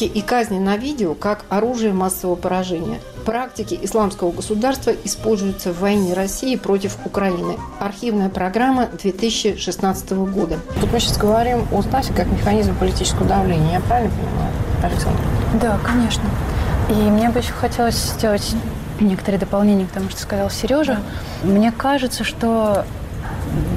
Пытки 0.00 0.18
и 0.18 0.22
казни 0.22 0.58
на 0.58 0.78
видео 0.78 1.12
как 1.12 1.44
оружие 1.50 1.92
массового 1.92 2.34
поражения. 2.34 3.00
Практики 3.26 3.78
исламского 3.82 4.32
государства 4.32 4.92
используются 5.04 5.74
в 5.74 5.80
войне 5.80 6.14
России 6.14 6.56
против 6.56 6.96
Украины. 7.04 7.58
Архивная 7.78 8.30
программа 8.30 8.86
2016 8.86 10.12
года. 10.12 10.58
Тут 10.80 10.90
мы 10.90 11.00
сейчас 11.00 11.18
говорим 11.18 11.66
о 11.70 11.82
СНАФе 11.82 12.14
как 12.14 12.28
механизм 12.28 12.74
политического 12.76 13.26
давления. 13.26 13.72
Я 13.74 13.80
правильно 13.80 14.10
понимаю, 14.10 14.52
Александр? 14.82 15.20
Да, 15.60 15.78
конечно. 15.84 16.24
И 16.88 16.94
мне 16.94 17.28
бы 17.28 17.40
еще 17.40 17.52
хотелось 17.52 17.96
сделать 17.96 18.54
некоторые 19.00 19.38
дополнения 19.38 19.84
к 19.84 19.90
тому, 19.90 20.08
что 20.08 20.22
сказал 20.22 20.48
Сережа. 20.48 21.00
Мне 21.42 21.72
кажется, 21.72 22.24
что 22.24 22.86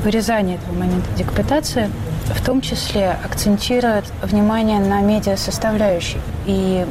вырезание 0.05 0.55
этого 0.55 0.73
момента 0.73 1.09
декапитации 1.17 1.89
в 2.33 2.45
том 2.45 2.61
числе 2.61 3.17
акцентирует 3.23 4.05
внимание 4.21 4.79
на 4.79 5.01
медиа 5.01 5.37
составляющей. 5.37 6.19
И 6.45 6.85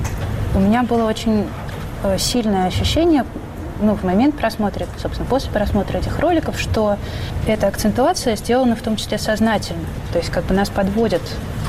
у 0.55 0.59
меня 0.59 0.83
было 0.83 1.09
очень 1.09 1.47
э, 2.05 2.19
сильное 2.19 2.67
ощущение, 2.67 3.25
ну, 3.81 3.95
в 3.95 4.05
момент 4.05 4.37
просмотра, 4.37 4.87
собственно, 5.01 5.29
после 5.29 5.51
просмотра 5.51 5.99
этих 5.99 6.19
роликов, 6.21 6.59
что 6.59 6.97
эта 7.47 7.67
акцентуация 7.67 8.37
сделана 8.37 8.77
в 8.77 8.83
том 8.83 8.97
числе 8.97 9.19
сознательно. 9.19 9.85
То 10.13 10.19
есть 10.19 10.31
как 10.31 10.45
бы 10.45 10.55
нас 10.55 10.71
подводят 10.71 11.23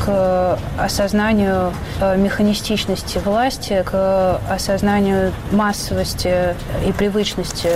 к 0.05 0.59
осознанию 0.77 1.73
э, 1.99 2.17
механистичности 2.17 3.17
власти, 3.17 3.83
к 3.85 4.39
осознанию 4.49 5.31
массовости 5.51 6.55
и 6.87 6.91
привычности 6.91 7.69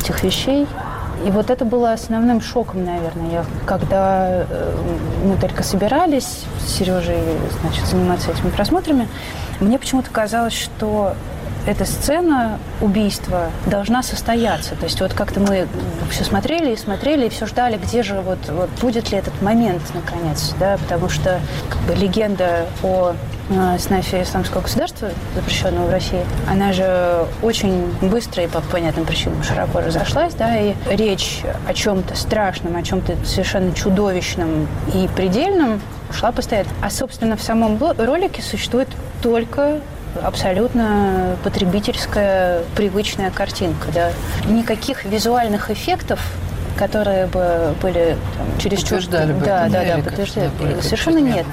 этих 0.00 0.22
вещей. 0.22 0.66
И 1.26 1.30
вот 1.30 1.50
это 1.50 1.64
было 1.64 1.92
основным 1.92 2.40
шоком, 2.40 2.84
наверное. 2.84 3.30
Я, 3.30 3.44
когда 3.66 4.44
э, 4.48 4.74
мы 5.24 5.36
только 5.36 5.62
собирались 5.62 6.44
с 6.64 6.78
Сережей 6.78 7.22
значит, 7.60 7.86
заниматься 7.86 8.30
этими 8.30 8.50
просмотрами, 8.50 9.08
мне 9.60 9.78
почему-то 9.78 10.10
казалось, 10.10 10.54
что 10.54 11.14
эта 11.66 11.84
сцена 11.84 12.58
убийства 12.80 13.50
должна 13.66 14.02
состояться. 14.02 14.74
То 14.74 14.84
есть 14.84 15.00
вот 15.00 15.12
как-то 15.14 15.40
мы 15.40 15.68
все 16.10 16.24
смотрели 16.24 16.72
и 16.72 16.76
смотрели, 16.76 17.26
и 17.26 17.28
все 17.28 17.46
ждали, 17.46 17.76
где 17.76 18.02
же 18.02 18.20
вот, 18.20 18.38
вот 18.48 18.70
будет 18.80 19.12
ли 19.12 19.18
этот 19.18 19.40
момент, 19.42 19.82
наконец, 19.94 20.54
да, 20.58 20.76
потому 20.76 21.08
что 21.08 21.40
как 21.68 21.80
бы 21.82 21.94
легенда 21.94 22.66
о 22.82 23.14
э, 23.56 23.78
снафе 23.78 24.22
исламского 24.22 24.62
государства, 24.62 25.10
запрещенного 25.34 25.86
в 25.86 25.90
России, 25.90 26.24
она 26.48 26.72
же 26.72 27.26
очень 27.42 27.92
быстро 28.00 28.44
и 28.44 28.46
по 28.46 28.60
понятным 28.60 29.04
причинам 29.04 29.42
широко 29.42 29.80
разошлась, 29.80 30.34
да, 30.34 30.58
и 30.58 30.74
речь 30.90 31.42
о 31.66 31.74
чем-то 31.74 32.14
страшном, 32.16 32.76
о 32.76 32.82
чем-то 32.82 33.16
совершенно 33.24 33.74
чудовищном 33.74 34.68
и 34.94 35.08
предельном 35.14 35.80
шла 36.12 36.32
постоянно. 36.32 36.68
А, 36.82 36.90
собственно, 36.90 37.36
в 37.36 37.42
самом 37.42 37.78
ролике 37.78 38.42
существует 38.42 38.88
только 39.22 39.80
абсолютно 40.22 41.36
потребительская, 41.42 42.62
привычная 42.76 43.30
картинка. 43.30 43.88
Да. 43.94 44.10
Никаких 44.48 45.04
визуальных 45.04 45.70
эффектов 45.70 46.20
которые 46.76 47.26
бы 47.26 47.74
были 47.82 48.16
там, 48.36 48.58
чересчур... 48.58 48.98
Подтверждали 48.98 49.32
бы 49.32 49.44
да, 49.44 49.68
да, 49.68 49.84
да, 49.84 50.02
подтверждали. 50.02 50.50
Совершенно 50.80 51.18
нет. 51.18 51.46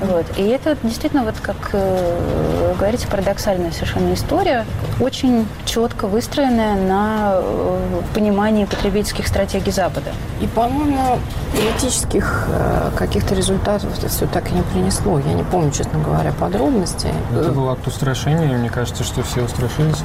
Вот. 0.00 0.26
И 0.36 0.42
это 0.42 0.76
действительно, 0.82 1.24
вот 1.24 1.34
как 1.40 1.56
э, 1.72 2.74
говорите, 2.78 3.06
парадоксальная 3.08 3.70
совершенно 3.72 4.14
история, 4.14 4.64
очень 5.00 5.46
четко 5.64 6.06
выстроенная 6.06 6.74
на 6.74 7.34
э, 7.34 8.02
понимании 8.14 8.64
потребительских 8.64 9.26
стратегий 9.26 9.70
Запада. 9.70 10.12
И, 10.40 10.46
по-моему, 10.46 11.18
политических 11.52 12.46
э, 12.48 12.90
каких-то 12.96 13.34
результатов 13.34 13.96
это 13.98 14.08
все 14.08 14.26
так 14.26 14.50
и 14.50 14.54
не 14.54 14.62
принесло. 14.62 15.18
Я 15.18 15.32
не 15.32 15.44
помню, 15.44 15.70
честно 15.70 15.98
говоря, 15.98 16.32
подробностей. 16.32 17.10
Это 17.32 17.50
был 17.52 17.68
акт 17.70 17.86
устрашения, 17.86 18.56
мне 18.56 18.70
кажется, 18.70 19.04
что 19.04 19.22
все 19.22 19.42
устрашились. 19.42 20.02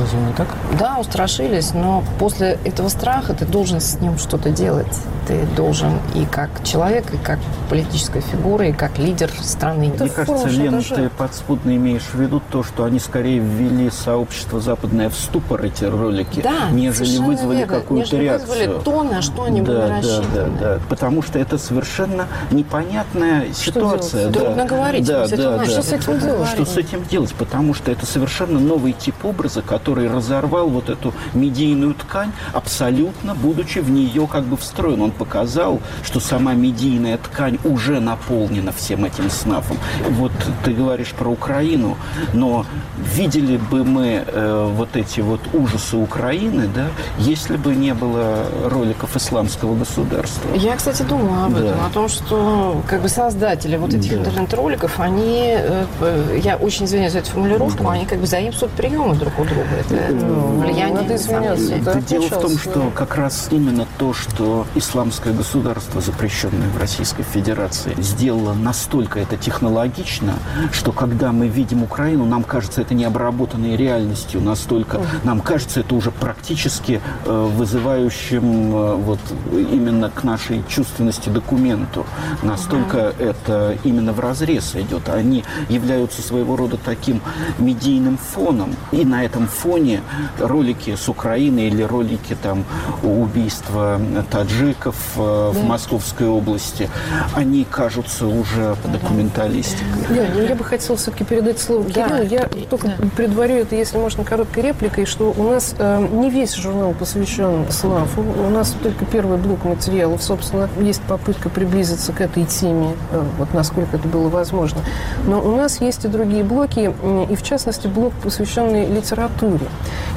Разве 0.00 0.20
не 0.20 0.32
так? 0.32 0.48
Да, 0.78 0.98
устрашились, 0.98 1.72
но 1.74 2.04
после 2.18 2.58
этого 2.64 2.88
страха 2.88 3.34
ты 3.34 3.44
должен 3.44 3.80
с 3.80 4.00
ним 4.00 4.18
что-то 4.18 4.50
делать. 4.50 4.86
Ты 5.26 5.44
должен 5.56 5.98
и 6.14 6.24
как 6.24 6.62
человек, 6.62 7.12
и 7.12 7.16
как 7.16 7.40
политическая 7.68 8.20
фигура, 8.20 8.68
и 8.68 8.72
как 8.72 8.96
лидер 8.98 9.30
страны. 9.42 9.92
Мне 9.98 10.08
кажется, 10.08 10.48
Лена, 10.48 10.80
ты 10.82 11.08
подспудно 11.08 11.74
имеешь 11.74 12.04
в 12.12 12.14
виду 12.14 12.40
то, 12.50 12.62
что 12.62 12.84
они 12.84 13.00
скорее 13.00 13.40
ввели 13.40 13.90
сообщество 13.90 14.60
западное 14.60 15.08
в 15.10 15.14
ступор, 15.14 15.64
эти 15.64 15.84
ролики, 15.84 16.40
да, 16.42 16.70
нежели 16.70 17.18
вызвали 17.18 17.64
какую-то 17.64 18.16
реакцию. 18.16 18.48
вызвали 18.48 18.80
то, 18.84 19.02
на 19.02 19.22
что 19.22 19.44
они 19.44 19.62
да, 19.62 19.66
были 19.66 19.78
да, 19.78 19.96
рассчитаны. 19.96 20.28
Да, 20.32 20.44
да, 20.44 20.74
да. 20.74 20.80
Потому 20.88 21.22
что 21.22 21.38
это 21.40 21.58
совершенно 21.58 22.26
непонятная 22.52 23.46
что 23.52 23.72
ситуация. 23.72 24.28
Да. 24.28 24.40
Трудно 24.40 24.64
говорить. 24.64 25.06
Да, 25.06 25.26
да, 25.26 25.36
да, 25.36 25.64
что 25.64 25.82
с 25.82 25.92
этим 25.92 26.20
делать? 26.20 26.48
Что 26.48 26.64
с 26.64 26.76
этим 26.76 27.04
делать? 27.04 27.34
Потому 27.34 27.74
что 27.74 27.90
это 27.90 28.06
совершенно 28.06 28.60
новый 28.60 28.92
тип 28.92 29.24
образа, 29.24 29.62
который 29.62 29.85
который 29.86 30.08
разорвал 30.08 30.68
вот 30.68 30.88
эту 30.88 31.14
медийную 31.32 31.94
ткань, 31.94 32.32
абсолютно 32.52 33.36
будучи 33.36 33.78
в 33.78 33.88
нее 33.88 34.26
как 34.26 34.42
бы 34.42 34.56
встроен. 34.56 35.00
Он 35.00 35.12
показал, 35.12 35.80
что 36.02 36.18
сама 36.18 36.54
медийная 36.54 37.18
ткань 37.18 37.58
уже 37.62 38.00
наполнена 38.00 38.72
всем 38.72 39.04
этим 39.04 39.30
снафом. 39.30 39.78
Вот 40.10 40.32
ты 40.64 40.72
говоришь 40.72 41.12
про 41.12 41.28
Украину, 41.28 41.96
но 42.32 42.66
видели 43.14 43.58
бы 43.58 43.84
мы 43.84 44.24
э, 44.26 44.72
вот 44.74 44.96
эти 44.96 45.20
вот 45.20 45.40
ужасы 45.52 45.96
Украины, 45.96 46.68
да, 46.74 46.88
если 47.18 47.56
бы 47.56 47.76
не 47.76 47.94
было 47.94 48.44
роликов 48.64 49.14
исламского 49.14 49.76
государства. 49.76 50.50
Я, 50.56 50.74
кстати, 50.74 51.02
думала 51.02 51.46
об 51.46 51.54
да. 51.54 51.60
этом, 51.60 51.86
о 51.86 51.90
том, 51.90 52.08
что 52.08 52.82
как 52.88 53.02
бы 53.02 53.08
создатели 53.08 53.76
вот 53.76 53.94
этих 53.94 54.10
да. 54.10 54.18
интернет-роликов, 54.18 54.98
они, 54.98 55.54
э, 55.56 56.40
я 56.42 56.56
очень 56.56 56.86
извиняюсь 56.86 57.12
за 57.12 57.20
эту 57.20 57.30
формулировку, 57.30 57.84
да. 57.84 57.92
они 57.92 58.04
как 58.04 58.18
бы 58.18 58.26
заимствуют 58.26 58.74
приемы 58.74 59.14
друг 59.14 59.38
у 59.38 59.44
друга. 59.44 59.75
Это 59.76 60.14
ну, 60.14 60.60
влияние 60.60 61.02
надо 61.02 61.16
извиняться. 61.16 61.78
Да, 61.84 61.94
дело 62.00 62.26
в 62.26 62.40
том, 62.40 62.58
что 62.58 62.90
как 62.94 63.16
раз 63.16 63.48
именно 63.50 63.86
то, 63.98 64.12
что 64.12 64.66
исламское 64.74 65.32
государство, 65.32 66.00
запрещенное 66.00 66.68
в 66.68 66.78
Российской 66.78 67.22
Федерации, 67.22 67.94
сделало 67.98 68.54
настолько 68.54 69.20
это 69.20 69.36
технологично, 69.36 70.34
что 70.72 70.92
когда 70.92 71.32
мы 71.32 71.48
видим 71.48 71.82
Украину, 71.82 72.24
нам 72.24 72.44
кажется 72.44 72.80
это 72.80 72.94
необработанной 72.94 73.76
реальностью, 73.76 74.40
настолько 74.40 75.00
нам 75.24 75.40
кажется 75.40 75.80
это 75.80 75.94
уже 75.94 76.10
практически 76.10 77.00
э, 77.24 77.50
вызывающим 77.56 78.74
э, 78.74 78.94
вот 78.94 79.20
именно 79.52 80.10
к 80.10 80.24
нашей 80.24 80.62
чувственности 80.68 81.28
документу. 81.28 82.06
Настолько 82.42 83.14
это 83.18 83.76
именно 83.84 84.12
в 84.12 84.20
разрез 84.20 84.74
идет. 84.74 85.08
Они 85.08 85.44
являются 85.68 86.22
своего 86.22 86.56
рода 86.56 86.78
таким 86.82 87.20
медийным 87.58 88.18
фоном. 88.18 88.74
И 88.92 89.04
на 89.04 89.24
этом 89.24 89.48
фоне 89.56 90.02
ролики 90.38 90.94
с 90.96 91.08
Украины 91.08 91.68
или 91.68 91.82
ролики 91.82 92.36
там 92.40 92.64
убийства 93.02 94.00
таджиков 94.30 94.96
э, 95.16 95.50
в 95.54 95.64
Московской 95.64 96.28
области, 96.28 96.88
они 97.34 97.64
кажутся 97.64 98.26
уже 98.26 98.76
по 98.82 98.88
документалистике. 98.88 99.84
Да, 100.08 100.42
я 100.42 100.54
бы 100.54 100.64
хотела 100.64 100.96
все-таки 100.96 101.24
передать 101.24 101.58
слово 101.58 101.84
Кириллу. 101.84 102.08
Да. 102.08 102.18
Я 102.18 102.48
только 102.70 102.88
да. 102.88 102.94
предварю 103.16 103.56
это, 103.56 103.74
если 103.76 103.98
можно, 103.98 104.24
короткой 104.24 104.64
репликой, 104.64 105.06
что 105.06 105.32
у 105.36 105.42
нас 105.50 105.74
э, 105.78 106.08
не 106.12 106.30
весь 106.30 106.54
журнал 106.54 106.94
посвящен 106.98 107.70
Славу. 107.70 108.08
У 108.46 108.50
нас 108.50 108.74
только 108.82 109.04
первый 109.04 109.38
блок 109.38 109.64
материалов. 109.64 110.22
Собственно, 110.22 110.68
есть 110.80 111.02
попытка 111.02 111.48
приблизиться 111.48 112.12
к 112.12 112.20
этой 112.20 112.44
теме, 112.44 112.94
э, 113.12 113.22
вот 113.38 113.54
насколько 113.54 113.96
это 113.96 114.08
было 114.08 114.28
возможно. 114.28 114.80
Но 115.26 115.40
у 115.40 115.56
нас 115.56 115.80
есть 115.80 116.04
и 116.04 116.08
другие 116.08 116.44
блоки, 116.44 116.92
и 117.30 117.34
в 117.34 117.42
частности 117.42 117.86
блок, 117.86 118.12
посвященный 118.22 118.86
литературе. 118.86 119.45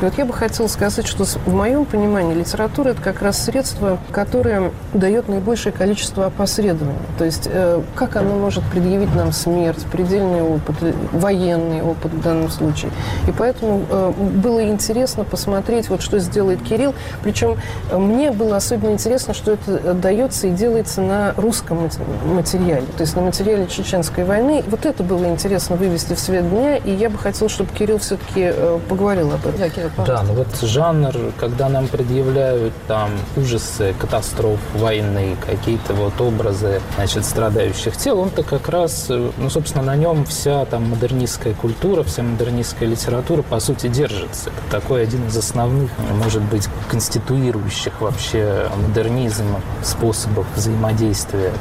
И 0.02 0.06
вот 0.06 0.18
я 0.18 0.26
бы 0.26 0.34
хотела 0.34 0.68
сказать, 0.68 1.06
что 1.06 1.26
в 1.26 1.54
моем 1.54 1.86
понимании 1.86 2.34
литература– 2.34 2.90
это 2.90 3.02
как 3.02 3.22
раз 3.22 3.44
средство, 3.44 4.00
которое 4.12 4.72
дает 4.94 5.28
наибольшее 5.28 5.74
количество 5.74 6.28
опосредований. 6.28 6.98
То 7.18 7.26
есть 7.26 7.50
э, 7.52 7.82
как 7.96 8.16
оно 8.16 8.36
может 8.36 8.64
предъявить 8.64 9.14
нам 9.14 9.34
смерть, 9.34 9.86
предельный 9.92 10.42
опыт, 10.42 10.76
военный 11.12 11.82
опыт 11.82 12.14
в 12.14 12.22
данном 12.22 12.50
случае. 12.50 12.92
И 13.28 13.32
поэтому 13.32 13.86
э, 13.90 14.14
было 14.18 14.64
интересно 14.64 15.26
посмотреть, 15.26 15.90
вот 15.90 16.02
что 16.02 16.20
сделает 16.20 16.62
Кирилл. 16.62 16.96
Причем 17.22 17.58
э, 17.92 17.98
мне 17.98 18.32
было 18.32 18.56
особенно 18.56 18.92
интересно, 18.92 19.34
что 19.34 19.52
это 19.52 19.94
дается 19.94 20.48
и 20.48 20.52
делается 20.52 21.02
на 21.02 21.34
русском 21.36 21.90
материале, 22.26 22.86
то 22.98 23.02
есть 23.02 23.18
на 23.18 23.22
материале 23.22 23.68
Чеченской 23.68 24.24
войны. 24.24 24.64
Вот 24.68 24.86
это 24.86 25.04
было 25.04 25.26
интересно 25.26 25.76
вывести 25.76 26.14
в 26.14 26.20
свет 26.20 26.50
дня, 26.50 26.78
и 26.78 26.92
я 26.92 27.10
бы 27.10 27.18
хотела, 27.18 27.50
чтобы 27.50 27.72
Кирилл 27.74 27.98
все-таки 27.98 28.54
поговорил 28.88 29.19
об 29.22 29.46
этом. 29.46 29.70
Да, 29.98 30.06
да, 30.06 30.24
ну 30.24 30.34
вот 30.34 30.48
жанр, 30.62 31.16
когда 31.38 31.70
нам 31.70 31.88
предъявляют 31.88 32.74
там 32.88 33.12
ужасы, 33.36 33.94
катастроф, 34.00 34.60
войны, 34.76 35.36
какие-то 35.46 35.94
вот 35.94 36.20
образы, 36.22 36.82
значит, 36.96 37.26
страдающих 37.26 37.98
тел, 37.98 38.20
он-то 38.20 38.44
как 38.44 38.70
раз, 38.70 39.08
ну, 39.10 39.50
собственно, 39.50 39.84
на 39.84 39.96
нем 39.96 40.26
вся 40.26 40.66
там 40.66 40.90
модернистская 40.90 41.54
культура, 41.54 42.04
вся 42.04 42.24
модернистская 42.24 42.88
литература, 42.88 43.42
по 43.42 43.60
сути, 43.60 43.88
держится. 43.88 44.50
Это 44.50 44.82
такой 44.82 45.04
один 45.04 45.28
из 45.28 45.38
основных, 45.38 45.92
может 46.24 46.42
быть, 46.44 46.68
конституирующих 46.90 48.02
вообще 48.02 48.68
модернизм 48.88 49.46
способов 49.84 50.46
взаимодействия 50.56 51.52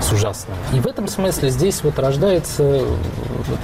с 0.00 0.12
ужасным. 0.12 0.56
И 0.72 0.80
в 0.80 0.86
этом 0.86 1.08
смысле 1.08 1.50
здесь 1.50 1.82
вот 1.82 1.98
рождается 1.98 2.82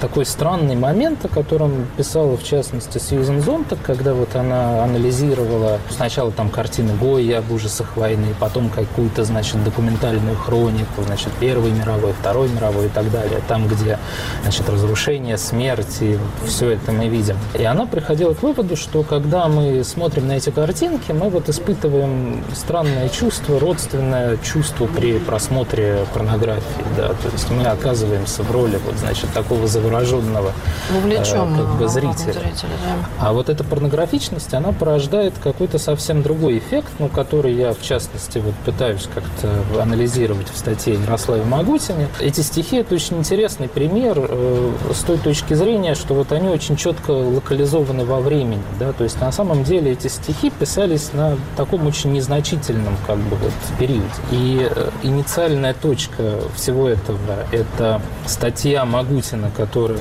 такой 0.01 0.25
странный 0.25 0.75
момент, 0.75 1.25
о 1.25 1.27
котором 1.27 1.87
писала, 1.97 2.37
в 2.37 2.43
частности, 2.43 2.97
Сьюзен 2.97 3.41
Зонтак, 3.43 3.79
когда 3.83 4.13
вот 4.13 4.35
она 4.35 4.83
анализировала 4.83 5.79
сначала 5.89 6.31
там 6.31 6.49
картины 6.49 6.93
Гоя 6.95 7.39
об 7.39 7.51
ужасах 7.51 7.97
войны, 7.97 8.27
потом 8.39 8.69
какую-то, 8.69 9.23
значит, 9.23 9.63
документальную 9.63 10.37
хронику, 10.37 11.03
значит, 11.05 11.31
Первой 11.39 11.71
мировой, 11.71 12.13
Второй 12.13 12.49
мировой 12.49 12.85
и 12.85 12.89
так 12.89 13.11
далее, 13.11 13.41
там, 13.47 13.67
где, 13.67 13.99
значит, 14.43 14.69
разрушение, 14.69 15.37
смерть, 15.37 15.97
и 16.01 16.17
все 16.45 16.71
это 16.71 16.91
мы 16.91 17.07
видим. 17.07 17.37
И 17.57 17.63
она 17.63 17.85
приходила 17.85 18.33
к 18.33 18.41
выводу, 18.41 18.75
что 18.75 19.03
когда 19.03 19.47
мы 19.47 19.83
смотрим 19.83 20.27
на 20.27 20.33
эти 20.33 20.49
картинки, 20.49 21.11
мы 21.11 21.29
вот 21.29 21.49
испытываем 21.49 22.43
странное 22.53 23.09
чувство, 23.09 23.59
родственное 23.59 24.37
чувство 24.37 24.85
при 24.87 25.19
просмотре 25.19 26.05
порнографии, 26.13 26.85
да, 26.95 27.09
то 27.09 27.29
есть 27.31 27.49
мы 27.49 27.65
оказываемся 27.65 28.43
в 28.43 28.51
роли 28.51 28.79
вот, 28.85 28.95
значит, 28.95 29.29
такого 29.33 29.67
завороженного 29.67 30.53
э, 30.91 31.57
как 31.57 31.77
бы, 31.77 31.87
зрителя. 31.89 32.33
зрителя 32.33 32.71
да. 32.83 33.09
А 33.19 33.32
вот 33.33 33.49
эта 33.49 33.63
порнографичность, 33.63 34.53
она 34.53 34.71
порождает 34.71 35.33
какой-то 35.41 35.77
совсем 35.77 36.21
другой 36.23 36.57
эффект, 36.59 36.89
ну, 36.99 37.07
который 37.07 37.53
я, 37.53 37.73
в 37.73 37.81
частности, 37.81 38.39
вот 38.39 38.53
пытаюсь 38.65 39.07
как-то 39.13 39.81
анализировать 39.81 40.49
в 40.49 40.57
статье 40.57 40.93
Ярославе 40.93 41.43
Магутине. 41.43 42.07
Эти 42.19 42.41
стихи– 42.41 42.77
это 42.77 42.95
очень 42.95 43.17
интересный 43.17 43.67
пример 43.67 44.17
э, 44.17 44.71
с 44.93 44.99
той 44.99 45.17
точки 45.17 45.53
зрения, 45.53 45.95
что 45.95 46.13
вот 46.13 46.31
они 46.31 46.49
очень 46.49 46.75
четко 46.75 47.11
локализованы 47.11 48.05
во 48.05 48.19
времени, 48.19 48.63
да, 48.79 48.93
то 48.93 49.03
есть 49.03 49.19
на 49.19 49.31
самом 49.31 49.63
деле 49.63 49.91
эти 49.91 50.07
стихи 50.07 50.49
писались 50.49 51.11
на 51.13 51.37
таком 51.57 51.87
очень 51.87 52.11
незначительном 52.13 52.97
как 53.05 53.17
бы 53.17 53.35
вот 53.35 53.53
периоде. 53.79 54.03
И 54.31 54.67
э, 54.69 54.89
инициальная 55.03 55.73
точка 55.73 56.39
всего 56.55 56.87
этого– 56.87 57.17
это 57.51 58.01
статья 58.25 58.85
Магутина, 58.85 59.51
которая 59.55 59.99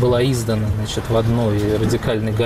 была 0.00 0.24
издана, 0.24 0.66
значит, 0.76 1.04
в 1.08 1.16
одной 1.16 1.76
радикальной 1.76 2.32
газете, 2.32 2.43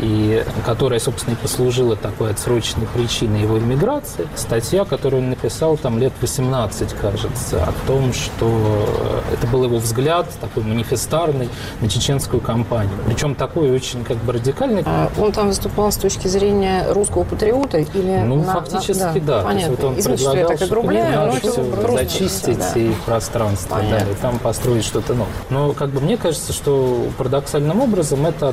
и 0.00 0.44
которая, 0.64 0.98
собственно, 0.98 1.34
и 1.34 1.36
послужила 1.36 1.96
такой 1.96 2.30
отсроченной 2.30 2.86
причиной 2.86 3.42
его 3.42 3.58
иммиграции. 3.58 4.26
Статья, 4.34 4.84
которую 4.84 5.22
он 5.22 5.30
написал 5.30 5.76
там 5.76 5.98
лет 5.98 6.12
18, 6.20 6.92
кажется, 6.94 7.64
о 7.64 7.72
том, 7.86 8.12
что 8.12 8.88
это 9.32 9.46
был 9.46 9.64
его 9.64 9.78
взгляд, 9.78 10.26
такой 10.40 10.62
манифестарный, 10.62 11.48
на 11.80 11.88
чеченскую 11.88 12.40
кампанию. 12.40 12.94
Причем 13.06 13.34
такой 13.34 13.70
очень 13.70 14.04
как 14.04 14.16
бы 14.18 14.32
радикальный. 14.32 14.82
А 14.86 15.10
он 15.18 15.32
там 15.32 15.48
выступал 15.48 15.90
с 15.92 15.96
точки 15.96 16.28
зрения 16.28 16.86
русского 16.90 17.24
патриота 17.24 17.78
или... 17.78 18.22
Ну, 18.24 18.36
на, 18.36 18.54
фактически, 18.54 19.18
на, 19.18 19.26
да. 19.26 19.38
да. 19.38 19.42
Понятно. 19.42 19.76
вот 19.76 19.84
он 19.84 19.98
Извините, 19.98 20.24
предлагал, 20.24 20.44
что 20.44 20.52
я 20.52 20.58
так 20.58 20.68
огрубляю, 20.68 21.26
но 21.26 21.32
все 21.32 21.96
зачистить 21.96 22.58
да. 22.58 22.72
и 22.74 22.92
пространство, 23.06 23.76
Понятно. 23.76 24.06
да, 24.06 24.12
и 24.12 24.14
там 24.14 24.38
построить 24.38 24.84
что-то 24.84 25.14
новое. 25.14 25.32
Но 25.50 25.72
как 25.72 25.90
бы 25.90 26.00
мне 26.00 26.16
кажется, 26.16 26.52
что 26.52 27.06
парадоксальным 27.18 27.80
образом 27.80 28.26
это 28.26 28.48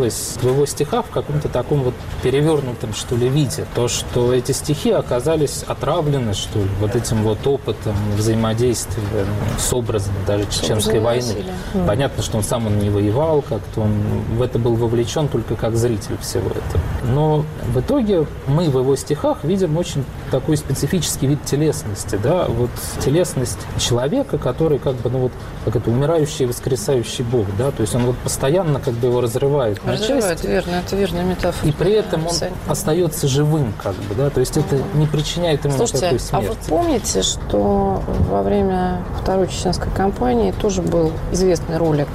отразилось 0.00 0.38
в 0.40 0.46
его 0.46 0.66
стихах 0.66 1.06
в 1.06 1.10
каком-то 1.10 1.48
таком 1.48 1.82
вот 1.82 1.94
перевернутом, 2.22 2.94
что 2.94 3.16
ли, 3.16 3.28
виде. 3.28 3.66
То, 3.74 3.88
что 3.88 4.32
эти 4.32 4.52
стихи 4.52 4.90
оказались 4.90 5.64
отравлены, 5.66 6.34
что 6.34 6.58
ли, 6.58 6.68
вот 6.80 6.96
этим 6.96 7.22
вот 7.22 7.46
опытом 7.46 7.94
взаимодействия 8.16 9.02
ну, 9.12 9.58
с 9.58 9.72
образом 9.72 10.14
даже 10.26 10.44
чеченской 10.46 11.00
войны. 11.00 11.44
Mm. 11.74 11.86
Понятно, 11.86 12.22
что 12.22 12.38
он 12.38 12.44
сам 12.44 12.66
он 12.66 12.78
не 12.78 12.90
воевал, 12.90 13.42
как-то 13.42 13.82
он 13.82 13.92
в 14.36 14.42
это 14.42 14.58
был 14.58 14.74
вовлечен 14.74 15.28
только 15.28 15.54
как 15.56 15.76
зритель 15.76 16.16
всего 16.20 16.48
этого. 16.48 16.82
Но 17.04 17.44
в 17.72 17.80
итоге 17.80 18.26
мы 18.46 18.68
в 18.68 18.78
его 18.78 18.96
стихах 18.96 19.44
видим 19.44 19.76
очень 19.76 20.04
такой 20.30 20.56
специфический 20.56 21.26
вид 21.26 21.44
телесности, 21.44 22.18
да, 22.22 22.46
вот 22.46 22.70
телесность 23.04 23.58
человека, 23.78 24.38
который 24.38 24.78
как 24.78 24.94
бы, 24.96 25.10
ну 25.10 25.18
вот, 25.18 25.32
как 25.64 25.76
это, 25.76 25.90
умирающий 25.90 26.44
и 26.44 26.48
воскресающий 26.48 27.24
Бог, 27.24 27.46
да, 27.58 27.70
то 27.70 27.82
есть 27.82 27.94
он 27.94 28.04
вот 28.06 28.16
постоянно 28.18 28.80
как 28.80 28.94
бы 28.94 29.08
его 29.08 29.20
разрывает, 29.20 29.78
на 29.98 30.06
части. 30.06 30.46
верно, 30.46 30.74
это 30.76 30.96
верная 30.96 31.24
метафора. 31.24 31.68
И 31.68 31.72
при 31.72 31.92
этом 31.92 32.26
он 32.26 32.34
остается 32.68 33.28
живым, 33.28 33.72
как 33.82 33.94
бы, 33.94 34.14
да, 34.14 34.30
то 34.30 34.40
есть 34.40 34.56
это 34.56 34.78
не 34.94 35.06
причиняет 35.06 35.64
ему 35.64 35.76
Слушайте, 35.76 36.06
никакой 36.06 36.20
смерти. 36.20 36.46
а 36.46 36.50
вы 36.50 36.56
помните, 36.68 37.22
что 37.22 38.02
во 38.28 38.42
время 38.42 39.02
Второй 39.20 39.48
чеченской 39.48 39.90
кампании 39.94 40.52
тоже 40.52 40.82
был 40.82 41.12
известный 41.32 41.76
ролик 41.76 42.08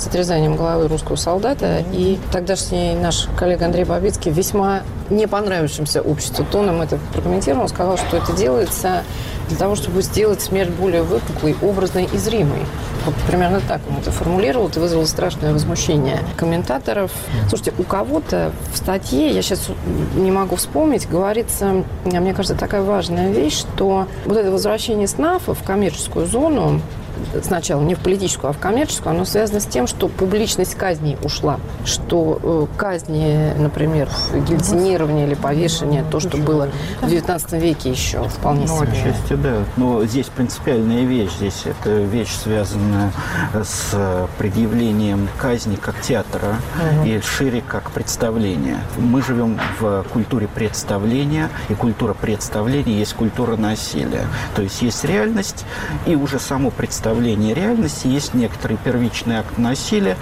с 0.00 0.06
отрезанием 0.06 0.56
головы 0.56 0.88
русского 0.88 1.16
солдата. 1.16 1.84
И 1.92 2.18
тогдашний 2.32 2.94
наш 2.94 3.28
коллега 3.36 3.66
Андрей 3.66 3.84
Бабицкий 3.84 4.30
весьма 4.30 4.80
не 5.10 5.26
понравившимся 5.28 6.00
обществу 6.00 6.44
тоном 6.50 6.80
это 6.80 6.98
прокомментировал. 7.12 7.64
Он 7.64 7.68
сказал, 7.68 7.98
что 7.98 8.16
это 8.16 8.32
делается 8.32 9.02
для 9.48 9.58
того, 9.58 9.74
чтобы 9.74 10.00
сделать 10.02 10.40
смерть 10.40 10.70
более 10.70 11.02
выпуклой, 11.02 11.54
образной 11.60 12.08
и 12.10 12.16
зримой. 12.16 12.60
Вот 13.04 13.14
примерно 13.26 13.60
так 13.60 13.80
он 13.90 13.96
это 13.98 14.10
формулировал. 14.10 14.68
Это 14.68 14.80
вызвало 14.80 15.04
страшное 15.04 15.52
возмущение 15.52 16.20
комментаторов. 16.36 17.10
Слушайте, 17.48 17.74
у 17.78 17.82
кого-то 17.82 18.52
в 18.72 18.78
статье, 18.78 19.30
я 19.30 19.42
сейчас 19.42 19.68
не 20.14 20.30
могу 20.30 20.56
вспомнить, 20.56 21.08
говорится, 21.08 21.84
мне 22.04 22.32
кажется, 22.32 22.56
такая 22.56 22.82
важная 22.82 23.30
вещь, 23.32 23.58
что 23.58 24.06
вот 24.24 24.36
это 24.36 24.50
возвращение 24.50 25.06
СНАФа 25.06 25.54
в 25.54 25.62
коммерческую 25.62 26.26
зону, 26.26 26.80
сначала 27.42 27.82
не 27.82 27.94
в 27.94 28.00
политическую, 28.00 28.50
а 28.50 28.52
в 28.52 28.58
коммерческую, 28.58 29.14
оно 29.14 29.24
связано 29.24 29.60
с 29.60 29.66
тем, 29.66 29.86
что 29.86 30.08
публичность 30.08 30.74
казней 30.74 31.16
ушла. 31.22 31.58
Что 31.84 32.38
э, 32.42 32.66
казни, 32.76 33.52
например, 33.58 34.08
гильотинирование 34.48 35.26
или 35.26 35.34
повешение, 35.34 36.04
то, 36.10 36.20
что 36.20 36.36
было 36.36 36.68
в 37.00 37.06
XIX 37.06 37.60
веке 37.60 37.90
еще 37.90 38.24
вполне 38.28 38.66
ну, 38.66 38.78
себе. 38.78 38.88
отчасти, 38.88 39.34
да. 39.34 39.64
Но 39.76 40.04
здесь 40.04 40.26
принципиальная 40.26 41.04
вещь. 41.04 41.30
Здесь 41.38 41.62
это 41.66 41.90
вещь, 41.90 42.34
связанная 42.42 43.12
с 43.54 44.28
предъявлением 44.38 45.28
казни 45.38 45.76
как 45.76 46.00
театра 46.00 46.56
угу. 46.76 47.06
и 47.06 47.20
шире 47.20 47.62
как 47.66 47.90
представления. 47.90 48.78
Мы 48.96 49.22
живем 49.22 49.58
в 49.78 50.04
культуре 50.12 50.48
представления, 50.48 51.48
и 51.68 51.74
культура 51.74 52.14
представления 52.14 52.98
есть 52.98 53.14
культура 53.14 53.56
насилия. 53.56 54.26
То 54.54 54.62
есть 54.62 54.82
есть 54.82 55.04
реальность 55.04 55.64
и 56.06 56.14
уже 56.14 56.38
само 56.38 56.70
представление 56.70 57.09
представлении 57.10 57.52
реальности 57.52 58.06
есть 58.06 58.34
некоторый 58.34 58.76
первичный 58.76 59.38
акт 59.38 59.58
насилия, 59.58 60.16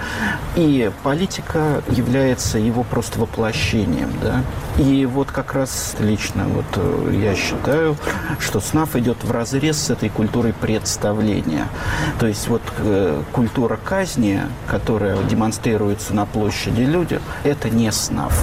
и 0.55 0.91
политика 1.03 1.83
является 1.89 2.57
его 2.57 2.83
просто 2.83 3.19
воплощением. 3.19 4.11
Да? 4.21 4.43
И 4.83 5.05
вот 5.05 5.31
как 5.31 5.53
раз 5.53 5.95
лично 5.99 6.45
вот 6.47 6.65
э, 6.77 7.19
я 7.23 7.35
считаю, 7.35 7.95
что 8.39 8.59
СНАФ 8.59 8.95
идет 8.95 9.23
в 9.23 9.31
разрез 9.31 9.77
с 9.77 9.89
этой 9.91 10.09
культурой 10.09 10.53
представления. 10.53 11.67
То 12.19 12.25
есть 12.25 12.47
вот 12.47 12.63
э, 12.79 13.21
культура 13.33 13.77
казни, 13.77 14.41
которая 14.67 15.17
демонстрируется 15.29 16.15
на 16.15 16.25
площади 16.25 16.81
людям, 16.81 17.21
это 17.43 17.69
не 17.69 17.91
СНАФ 17.91 18.33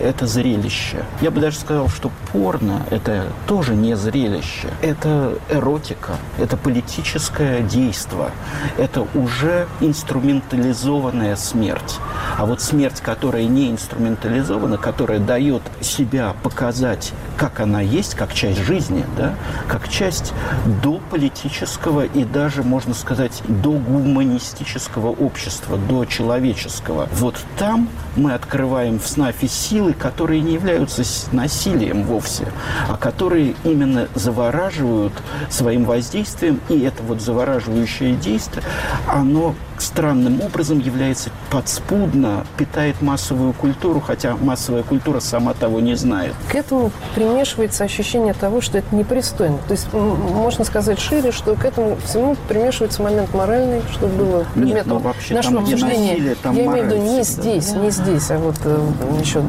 это 0.00 0.26
зрелище. 0.26 1.04
Я 1.20 1.30
бы 1.30 1.40
даже 1.40 1.58
сказал, 1.58 1.88
что 1.88 2.10
порно– 2.32 2.86
это 2.90 3.26
тоже 3.46 3.74
не 3.74 3.96
зрелище. 3.96 4.68
Это 4.82 5.38
эротика, 5.50 6.12
это 6.38 6.56
политическое 6.56 7.60
действие, 7.60 8.30
это 8.76 9.06
уже 9.14 9.66
инструментализованная 9.80 11.36
смерть. 11.36 11.98
А 12.36 12.46
вот 12.46 12.60
смерть, 12.60 13.00
которая 13.00 13.44
не 13.44 13.70
инструментализована, 13.70 14.78
которая 14.78 15.18
дает 15.18 15.62
себя 15.80 16.34
показать, 16.42 17.12
как 17.38 17.60
она 17.60 17.80
есть, 17.80 18.16
как 18.16 18.34
часть 18.34 18.58
жизни, 18.58 19.04
да, 19.16 19.34
как 19.68 19.88
часть 19.88 20.34
до 20.82 21.00
политического 21.10 22.04
и 22.04 22.24
даже, 22.24 22.64
можно 22.64 22.94
сказать, 22.94 23.42
до 23.46 23.70
гуманистического 23.70 25.08
общества, 25.08 25.78
до 25.78 26.04
человеческого. 26.04 27.08
Вот 27.12 27.36
там 27.56 27.88
мы 28.16 28.34
открываем 28.34 28.98
в 28.98 29.06
СНАФе 29.06 29.46
силы, 29.46 29.92
которые 29.92 30.40
не 30.40 30.54
являются 30.54 31.04
насилием 31.32 32.02
вовсе, 32.02 32.52
а 32.88 32.96
которые 32.96 33.54
именно 33.62 34.08
завораживают 34.14 35.12
своим 35.48 35.84
воздействием, 35.84 36.60
и 36.68 36.80
это 36.80 37.02
вот 37.04 37.22
завораживающее 37.22 38.16
действие, 38.16 38.64
оно 39.06 39.54
странным 39.82 40.40
образом 40.40 40.78
является 40.78 41.30
подспудно, 41.50 42.46
питает 42.56 43.00
массовую 43.02 43.52
культуру, 43.52 44.00
хотя 44.00 44.36
массовая 44.36 44.82
культура 44.82 45.20
сама 45.20 45.54
того 45.54 45.80
не 45.80 45.94
знает. 45.94 46.34
К 46.48 46.54
этому 46.54 46.90
примешивается 47.14 47.84
ощущение 47.84 48.34
того, 48.34 48.60
что 48.60 48.78
это 48.78 48.94
непристойно. 48.94 49.58
То 49.66 49.72
есть 49.72 49.92
можно 49.92 50.64
сказать 50.64 50.98
шире, 50.98 51.32
что 51.32 51.54
к 51.54 51.64
этому 51.64 51.96
всему 52.04 52.36
примешивается 52.48 53.02
момент 53.02 53.32
моральный, 53.34 53.82
что 53.92 54.06
было 54.06 54.44
предметом 54.54 54.74
Нет, 54.74 54.86
ну, 54.86 54.98
вообще, 54.98 55.34
нашего 55.34 55.54
там, 55.56 55.64
обсуждения. 55.64 56.12
Насилие, 56.12 56.34
там 56.34 56.56
Я 56.56 56.66
имею 56.66 56.84
в 56.84 56.86
виду 56.86 56.96
не 56.96 57.22
здесь, 57.22 57.70
да. 57.72 57.78
не 57.78 57.90
здесь, 57.90 58.30
а 58.30 58.38
вот 58.38 58.56
э, 58.64 58.90
еще 59.20 59.42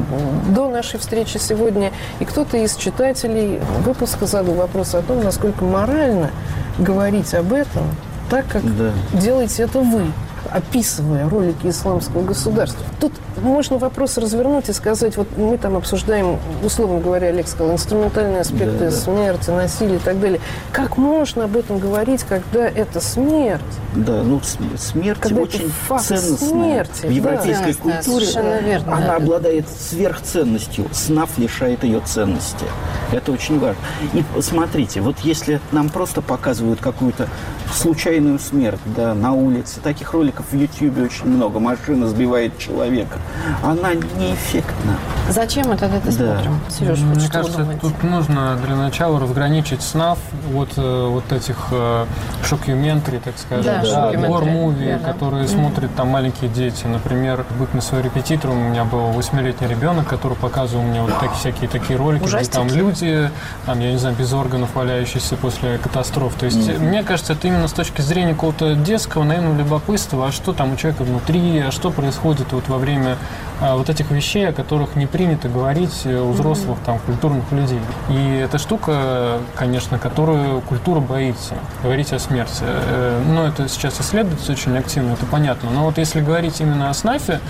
до 0.48 0.68
нашей 0.68 0.98
встречи 0.98 1.38
сегодня. 1.38 1.92
И 2.18 2.24
кто-то 2.24 2.56
из 2.56 2.76
читателей 2.76 3.60
выпуска 3.84 4.26
задал 4.26 4.54
вопрос 4.54 4.94
о 4.94 5.02
том, 5.02 5.22
насколько 5.22 5.64
морально 5.64 6.30
говорить 6.78 7.34
об 7.34 7.52
этом, 7.52 7.84
так, 8.30 8.46
как 8.46 8.62
да. 8.76 8.92
делаете 9.12 9.64
это 9.64 9.80
вы 9.80 10.06
описывая 10.50 11.28
ролики 11.28 11.66
исламского 11.66 12.22
государства. 12.22 12.84
Тут 13.00 13.12
можно 13.40 13.78
вопрос 13.78 14.18
развернуть 14.18 14.68
и 14.68 14.72
сказать, 14.72 15.16
вот 15.16 15.28
мы 15.36 15.58
там 15.58 15.76
обсуждаем, 15.76 16.38
условно 16.62 17.00
говоря, 17.00 17.28
Олег 17.28 17.46
сказал, 17.46 17.74
инструментальные 17.74 18.40
аспекты 18.40 18.78
да, 18.78 18.84
да. 18.86 18.90
смерти, 18.90 19.50
насилия 19.50 19.96
и 19.96 20.00
так 20.00 20.20
далее. 20.20 20.40
Как 20.72 20.96
можно 20.96 21.44
об 21.44 21.56
этом 21.56 21.78
говорить, 21.78 22.24
когда 22.24 22.66
это 22.66 23.00
смерть? 23.00 23.60
Да, 23.94 24.22
ну 24.22 24.40
смерть 24.76 25.20
когда 25.20 25.42
очень 25.42 25.70
ценностная. 25.88 26.36
Смерти, 26.36 27.06
В 27.06 27.10
европейской 27.10 27.74
да, 27.84 28.02
культуре 28.02 28.26
верно, 28.62 28.96
она 28.96 29.06
да. 29.06 29.16
обладает 29.16 29.66
сверхценностью. 29.68 30.86
СНАФ 30.92 31.38
лишает 31.38 31.84
ее 31.84 32.00
ценности. 32.00 32.64
Это 33.12 33.32
очень 33.32 33.58
важно. 33.58 33.80
И 34.12 34.24
смотрите, 34.40 35.00
вот 35.00 35.18
если 35.20 35.60
нам 35.72 35.88
просто 35.90 36.22
показывают 36.22 36.80
какую-то 36.80 37.28
случайную 37.74 38.38
смерть 38.38 38.80
да, 38.96 39.14
на 39.14 39.32
улице, 39.32 39.80
таких 39.80 40.12
роликов 40.12 40.46
в 40.50 40.54
YouTube 40.54 40.98
очень 40.98 41.26
много, 41.26 41.58
машина 41.58 42.06
сбивает 42.08 42.58
человека, 42.58 43.18
она 43.62 43.94
неэффектна. 43.94 44.96
Зачем 45.28 45.68
мы 45.68 45.76
тогда 45.76 45.98
это 45.98 46.06
да. 46.06 46.34
смотрим? 46.34 46.60
Сереж, 46.68 46.98
Мне 47.00 47.28
кажется, 47.28 47.66
тут 47.80 48.02
нужно 48.02 48.58
для 48.64 48.76
начала 48.76 49.20
разграничить 49.20 49.82
СНАФ 49.82 50.18
вот, 50.52 50.70
э, 50.76 51.08
вот 51.08 51.32
этих 51.32 51.56
э, 51.70 52.06
шокюментари, 52.44 53.18
так 53.18 53.34
скажем, 53.38 53.64
да, 53.64 54.12
да, 54.12 54.26
гор-муви, 54.26 54.98
да, 55.02 55.12
которые 55.12 55.44
да. 55.44 55.48
смотрят 55.48 55.94
там 55.94 56.08
маленькие 56.08 56.50
дети. 56.50 56.86
Например, 56.86 57.44
бык 57.58 57.70
своим 57.82 58.04
репетитором 58.04 58.58
у 58.58 58.68
меня 58.70 58.84
был 58.84 59.12
восьмилетний 59.12 59.68
ребенок, 59.68 60.08
который 60.08 60.36
показывал 60.36 60.82
мне 60.82 61.00
вот 61.02 61.18
так, 61.18 61.32
всякие 61.34 61.68
такие 61.68 61.98
ролики, 61.98 62.24
Ужастики. 62.24 62.50
где 62.50 62.68
там 62.68 62.76
люди, 62.76 63.30
там, 63.66 63.80
я 63.80 63.92
не 63.92 63.98
знаю, 63.98 64.16
без 64.16 64.32
органов 64.32 64.70
валяющиеся 64.74 65.36
после 65.36 65.78
катастроф. 65.78 66.34
То 66.34 66.46
есть, 66.46 66.58
mm-hmm. 66.58 66.78
мне 66.78 67.02
кажется, 67.02 67.32
это 67.32 67.48
именно 67.48 67.59
с 67.68 67.72
точки 67.72 68.00
зрения 68.00 68.34
какого-то 68.34 68.74
детского, 68.74 69.24
наверное, 69.24 69.56
любопытства, 69.56 70.28
а 70.28 70.32
что 70.32 70.52
там 70.52 70.72
у 70.72 70.76
человека 70.76 71.04
внутри, 71.04 71.58
а 71.58 71.70
что 71.70 71.90
происходит 71.90 72.52
вот 72.52 72.68
во 72.68 72.78
время 72.78 73.16
а, 73.60 73.76
вот 73.76 73.90
этих 73.90 74.10
вещей, 74.10 74.48
о 74.48 74.52
которых 74.52 74.96
не 74.96 75.06
принято 75.06 75.48
говорить 75.48 76.06
у 76.06 76.30
взрослых 76.30 76.78
там 76.86 76.98
культурных 76.98 77.52
людей. 77.52 77.80
И 78.08 78.40
эта 78.42 78.56
штука, 78.56 79.38
конечно, 79.54 79.98
которую 79.98 80.62
культура 80.62 81.00
боится, 81.00 81.54
говорить 81.82 82.12
о 82.14 82.18
смерти. 82.18 82.62
Э, 82.62 83.22
но 83.28 83.46
это 83.46 83.68
сейчас 83.68 84.00
исследуется 84.00 84.52
очень 84.52 84.76
активно, 84.78 85.12
это 85.12 85.26
понятно. 85.26 85.68
Но 85.70 85.84
вот 85.84 85.98
если 85.98 86.22
говорить 86.22 86.58
именно 86.60 86.88
о 86.88 86.94
снафе, 86.94 87.40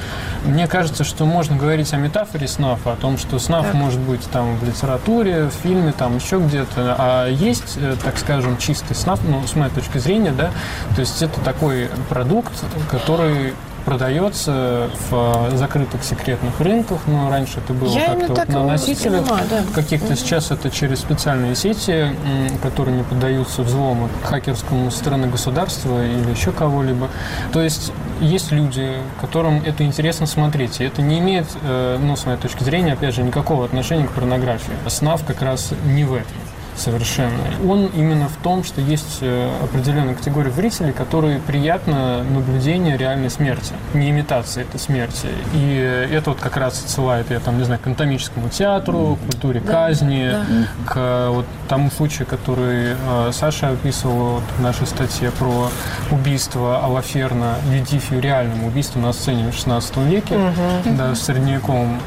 мне 0.45 0.67
кажется, 0.67 1.05
что 1.05 1.27
можно 1.27 1.57
говорить 1.57 1.93
о 1.93 1.97
метафоре 1.97 2.49
снафа, 2.49 2.95
о 2.95 2.97
том, 2.97 3.17
что 3.17 3.39
снаф 3.39 3.67
так. 3.67 3.75
может 3.75 4.01
быть 4.01 4.29
там 4.33 4.57
в 4.57 4.65
литературе, 4.65 5.45
в 5.45 5.53
фильме, 5.63 5.93
там 5.93 6.17
еще 6.17 6.41
где-то, 6.41 6.97
а 6.99 7.29
есть, 7.29 7.77
э, 7.77 7.95
так 8.03 8.19
скажем, 8.19 8.57
чистый 8.59 8.95
снаф, 8.95 9.21
ну, 9.23 9.47
с 9.47 9.55
моей 9.55 9.71
точки 9.71 9.99
зрения, 10.01 10.33
да, 10.33 10.51
то 10.95 11.01
есть 11.01 11.23
это 11.23 11.41
такой 11.41 11.89
продукт, 12.09 12.53
который 12.91 13.55
продается 13.85 14.91
в 15.09 15.51
закрытых 15.57 16.05
секретных 16.05 16.61
рынках. 16.61 17.01
Ну, 17.07 17.29
раньше 17.31 17.59
это 17.59 17.73
было 17.73 17.93
как-то 17.95 18.27
вот 18.29 18.49
на 18.49 18.67
носителях 18.67 19.27
да. 19.27 19.63
каких-то. 19.75 20.17
Сейчас 20.17 20.51
это 20.51 20.71
через 20.71 21.01
специальные 21.01 21.55
сети, 21.55 22.15
которые 22.63 22.99
не 22.99 23.03
поддаются 23.03 23.63
взлому 23.63 24.09
хакерскому 24.23 24.91
со 24.91 24.99
стороны 24.99 25.29
государства 25.29 26.05
или 26.05 26.31
еще 26.31 26.53
кого-либо. 26.53 27.09
То 27.53 27.63
есть 27.63 27.93
есть 28.21 28.53
люди, 28.53 28.95
которым 29.21 29.63
это 29.65 29.85
интересно 29.85 30.27
смотреть. 30.27 30.81
И 30.81 30.85
это 30.85 31.03
не 31.03 31.19
имеет, 31.19 31.47
э, 31.63 31.99
ну, 32.01 32.17
с 32.17 32.27
моей 32.27 32.39
точки 32.39 32.63
зрения, 32.63 32.93
опять 32.93 33.15
же, 33.15 33.23
никакого 33.23 33.65
отношения 33.65 34.07
к 34.07 34.11
порнографии. 34.11 34.73
СНАВ 34.87 35.25
как 35.25 35.43
раз 35.43 35.71
не 35.85 36.05
в 36.05 36.15
этом 36.15 36.50
совершенно. 36.81 37.39
Он 37.69 37.87
именно 37.87 38.29
в 38.29 38.37
том, 38.43 38.65
что 38.65 38.81
есть 38.81 39.19
э, 39.21 39.51
определенная 39.63 40.15
категория 40.15 40.51
зрителей, 40.51 40.93
которые 40.93 41.39
приятно 41.41 42.25
наблюдение 42.25 42.97
реальной 42.97 43.31
смерти, 43.31 43.73
не 43.95 44.11
имитация 44.11 44.65
этой 44.65 44.81
смерти. 44.81 45.29
И 45.55 46.09
это 46.11 46.31
вот 46.31 46.41
как 46.41 46.57
раз 46.57 46.83
отсылает, 46.83 47.31
я 47.31 47.41
там, 47.41 47.59
не 47.59 47.65
знаю, 47.65 47.81
к 47.81 47.87
анатомическому 47.87 48.49
театру, 48.49 49.17
к 49.17 49.31
культуре 49.31 49.61
да, 49.61 49.73
казни, 49.73 50.31
да. 50.31 50.47
к 50.87 51.29
вот 51.31 51.47
тому 51.69 51.91
случаю, 51.91 52.27
который 52.27 52.95
э, 52.95 53.31
Саша 53.33 53.69
описывал 53.69 54.35
вот 54.35 54.45
в 54.59 54.61
нашей 54.61 54.87
статье 54.87 55.31
про 55.33 55.69
убийство 56.11 56.85
Алаферна, 56.85 57.57
Ледифию 57.71 58.21
реальному 58.21 58.69
убийству 58.69 59.01
на 59.01 59.13
сцене 59.13 59.51
в 59.51 59.55
16 59.55 59.97
веке, 59.99 60.37
угу. 60.37 60.97
да, 60.97 61.13
в 61.13 61.17
средневековом 61.17 62.01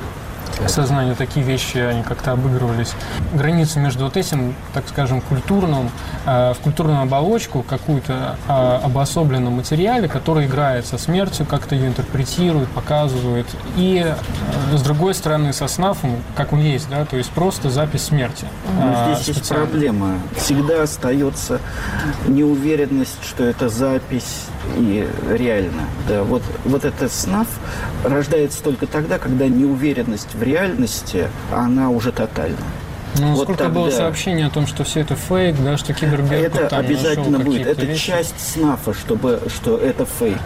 сознанию 0.67 1.15
такие 1.15 1.45
вещи, 1.45 1.77
они 1.77 2.03
как-то 2.03 2.31
обыгрывались. 2.31 2.93
Границу 3.33 3.79
между 3.79 4.05
вот 4.05 4.17
этим, 4.17 4.55
так 4.73 4.87
скажем, 4.87 5.21
культурным, 5.21 5.89
э, 6.25 6.53
в 6.53 6.57
культурную 6.63 7.01
оболочку, 7.01 7.63
какую-то 7.63 8.37
э, 8.47 8.79
обособленном 8.83 9.53
материале, 9.53 10.07
который 10.07 10.45
играет 10.45 10.85
со 10.85 10.97
смертью, 10.97 11.45
как-то 11.45 11.75
ее 11.75 11.87
интерпретирует, 11.87 12.69
показывает. 12.69 13.47
И, 13.77 14.03
э, 14.05 14.77
с 14.77 14.81
другой 14.81 15.13
стороны, 15.13 15.53
со 15.53 15.67
СНАФом, 15.67 16.17
как 16.35 16.53
он 16.53 16.59
есть, 16.59 16.89
да, 16.89 17.05
то 17.05 17.17
есть 17.17 17.31
просто 17.31 17.69
запись 17.69 18.03
смерти. 18.03 18.45
Но 18.79 19.15
здесь 19.15 19.35
есть 19.35 19.49
проблема. 19.49 20.19
Всегда 20.35 20.83
остается 20.83 21.59
неуверенность, 22.27 23.23
что 23.23 23.43
это 23.43 23.69
запись 23.69 24.47
и 24.77 25.07
реально. 25.29 25.83
Да, 26.07 26.23
вот, 26.23 26.43
вот 26.65 26.85
этот 26.85 27.11
СНАФ 27.11 27.47
рождается 28.03 28.63
только 28.63 28.87
тогда, 28.87 29.19
когда 29.19 29.47
неуверенность 29.47 30.33
в 30.33 30.43
реальности, 30.43 31.27
она 31.51 31.89
уже 31.89 32.11
тотальна. 32.11 32.57
Ну, 33.19 33.33
вот 33.33 33.43
сколько 33.43 33.65
тогда... 33.65 33.79
было 33.79 33.89
сообщений 33.91 34.45
о 34.45 34.49
том, 34.49 34.65
что 34.65 34.83
все 34.83 35.01
это 35.01 35.15
фейк, 35.15 35.55
да, 35.63 35.77
что 35.77 35.93
Киберберг 35.93 36.55
Это 36.55 36.77
обязательно 36.77 37.39
будет. 37.39 37.67
Это 37.67 37.85
вещи. 37.85 38.07
часть 38.07 38.53
СНАФа, 38.53 38.93
чтобы, 38.93 39.39
что 39.55 39.77
это 39.77 40.05
фейк. 40.05 40.41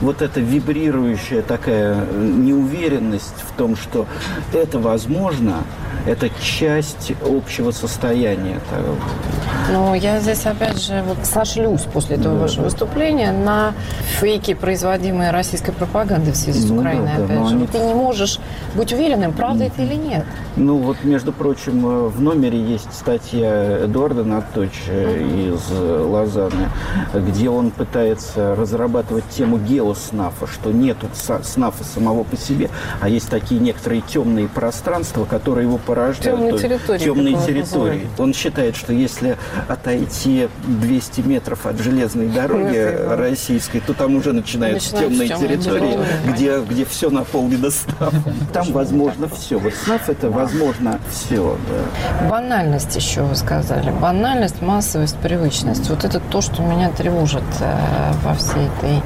Вот 0.00 0.20
эта 0.20 0.40
вибрирующая 0.40 1.42
такая 1.42 2.04
неуверенность 2.14 3.34
в 3.48 3.56
том, 3.56 3.74
что 3.76 4.06
это 4.52 4.78
возможно, 4.78 5.64
это 6.06 6.30
часть 6.40 7.12
общего 7.22 7.70
состояния. 7.70 8.60
Ну, 9.72 9.94
я 9.94 10.20
здесь, 10.20 10.46
опять 10.46 10.82
же, 10.82 11.02
вот 11.06 11.18
сошлюсь 11.24 11.82
после 11.82 12.16
этого 12.16 12.34
да, 12.34 12.40
вашего 12.42 12.62
да. 12.62 12.70
выступления 12.70 13.32
на 13.32 13.74
фейки, 14.18 14.54
производимые 14.54 15.30
российской 15.30 15.72
пропагандой 15.72 16.32
в 16.32 16.36
связи 16.36 16.60
с 16.60 16.68
ну, 16.68 16.78
Украиной, 16.78 17.12
да, 17.16 17.24
опять 17.24 17.48
же. 17.48 17.54
Они... 17.54 17.66
Ты 17.66 17.78
не 17.78 17.94
можешь 17.94 18.40
быть 18.74 18.92
уверенным, 18.92 19.32
правда 19.32 19.64
это 19.64 19.82
или 19.82 19.94
нет. 19.94 20.24
Ну, 20.56 20.78
вот, 20.78 21.04
между 21.04 21.32
прочим, 21.32 21.86
э, 21.86 22.08
в 22.08 22.20
номере 22.20 22.60
есть 22.60 22.92
статья 22.92 23.84
Эдуарда 23.84 24.24
Наточа 24.24 24.90
uh-huh. 24.90 25.54
из 25.54 25.70
Лозанны, 26.10 26.68
где 27.14 27.48
он 27.48 27.70
пытается 27.70 28.54
разрабатывать 28.56 29.28
тему 29.28 29.58
геоснафа, 29.58 30.46
что 30.46 30.72
нету 30.72 31.06
снафа 31.14 31.84
самого 31.84 32.24
по 32.24 32.36
себе, 32.36 32.70
а 33.00 33.08
есть 33.08 33.30
такие 33.30 33.60
некоторые 33.60 34.02
темные 34.02 34.48
пространства, 34.48 35.24
которые 35.24 35.66
его 35.66 35.78
порождают. 35.90 36.38
Темные 36.38 36.58
территории. 36.58 36.98
Темные 36.98 37.36
территории. 37.46 38.08
Он 38.18 38.32
считает, 38.32 38.76
что 38.76 38.92
если 38.92 39.36
отойти 39.68 40.48
200 40.66 41.20
метров 41.22 41.66
от 41.66 41.78
железной 41.80 42.28
дороги 42.28 42.96
российской, 43.16 43.80
то 43.80 43.94
там 43.94 44.16
уже 44.16 44.32
начинаются 44.32 44.96
темные 44.96 45.28
территории, 45.28 45.98
где, 46.26 46.60
где 46.60 46.84
все 46.84 47.10
наполнено 47.10 47.70
СНАФом. 47.70 48.34
Там 48.52 48.72
возможно 48.72 49.28
все. 49.28 49.58
Вот 49.58 49.74
СНАФ 49.74 50.08
это 50.08 50.30
возможно 50.30 51.00
все. 51.10 51.56
Да. 51.68 52.28
Банальность 52.28 52.94
еще 52.94 53.22
вы 53.22 53.34
сказали. 53.34 53.90
Банальность, 53.90 54.62
массовость, 54.62 55.16
привычность. 55.16 55.88
Вот 55.90 56.04
это 56.04 56.20
то, 56.20 56.40
что 56.40 56.62
меня 56.62 56.90
тревожит 56.90 57.42
э, 57.60 58.12
во 58.22 58.34
всей 58.34 58.66
этой 58.78 59.02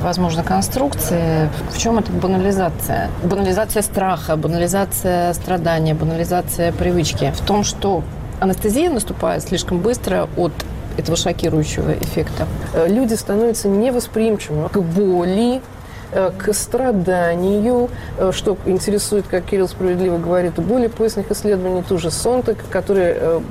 возможно, 0.00 0.42
конструкции. 0.42 1.48
В 1.70 1.78
чем 1.78 1.98
это 1.98 2.12
банализация? 2.12 3.10
Банализация 3.22 3.82
страха, 3.82 4.36
банализация 4.36 5.32
страдания, 5.34 5.94
банализация 5.94 6.72
привычки. 6.72 7.32
В 7.36 7.40
том, 7.44 7.64
что 7.64 8.02
анестезия 8.40 8.90
наступает 8.90 9.42
слишком 9.42 9.78
быстро 9.78 10.28
от 10.36 10.52
этого 10.96 11.16
шокирующего 11.16 11.92
эффекта. 11.92 12.46
Э, 12.72 12.88
люди 12.88 13.14
становятся 13.14 13.68
невосприимчивыми 13.68 14.68
к 14.68 14.78
боли, 14.78 15.60
э, 16.12 16.30
к 16.36 16.52
страданию, 16.54 17.90
э, 18.18 18.32
что 18.32 18.56
интересует, 18.66 19.26
как 19.26 19.44
Кирилл 19.44 19.68
справедливо 19.68 20.18
говорит, 20.18 20.54
более 20.54 20.88
поздних 20.88 21.30
исследований 21.30 21.82
ту 21.82 21.98
же 21.98 22.10
Сонтек, 22.10 22.58
которые 22.70 23.42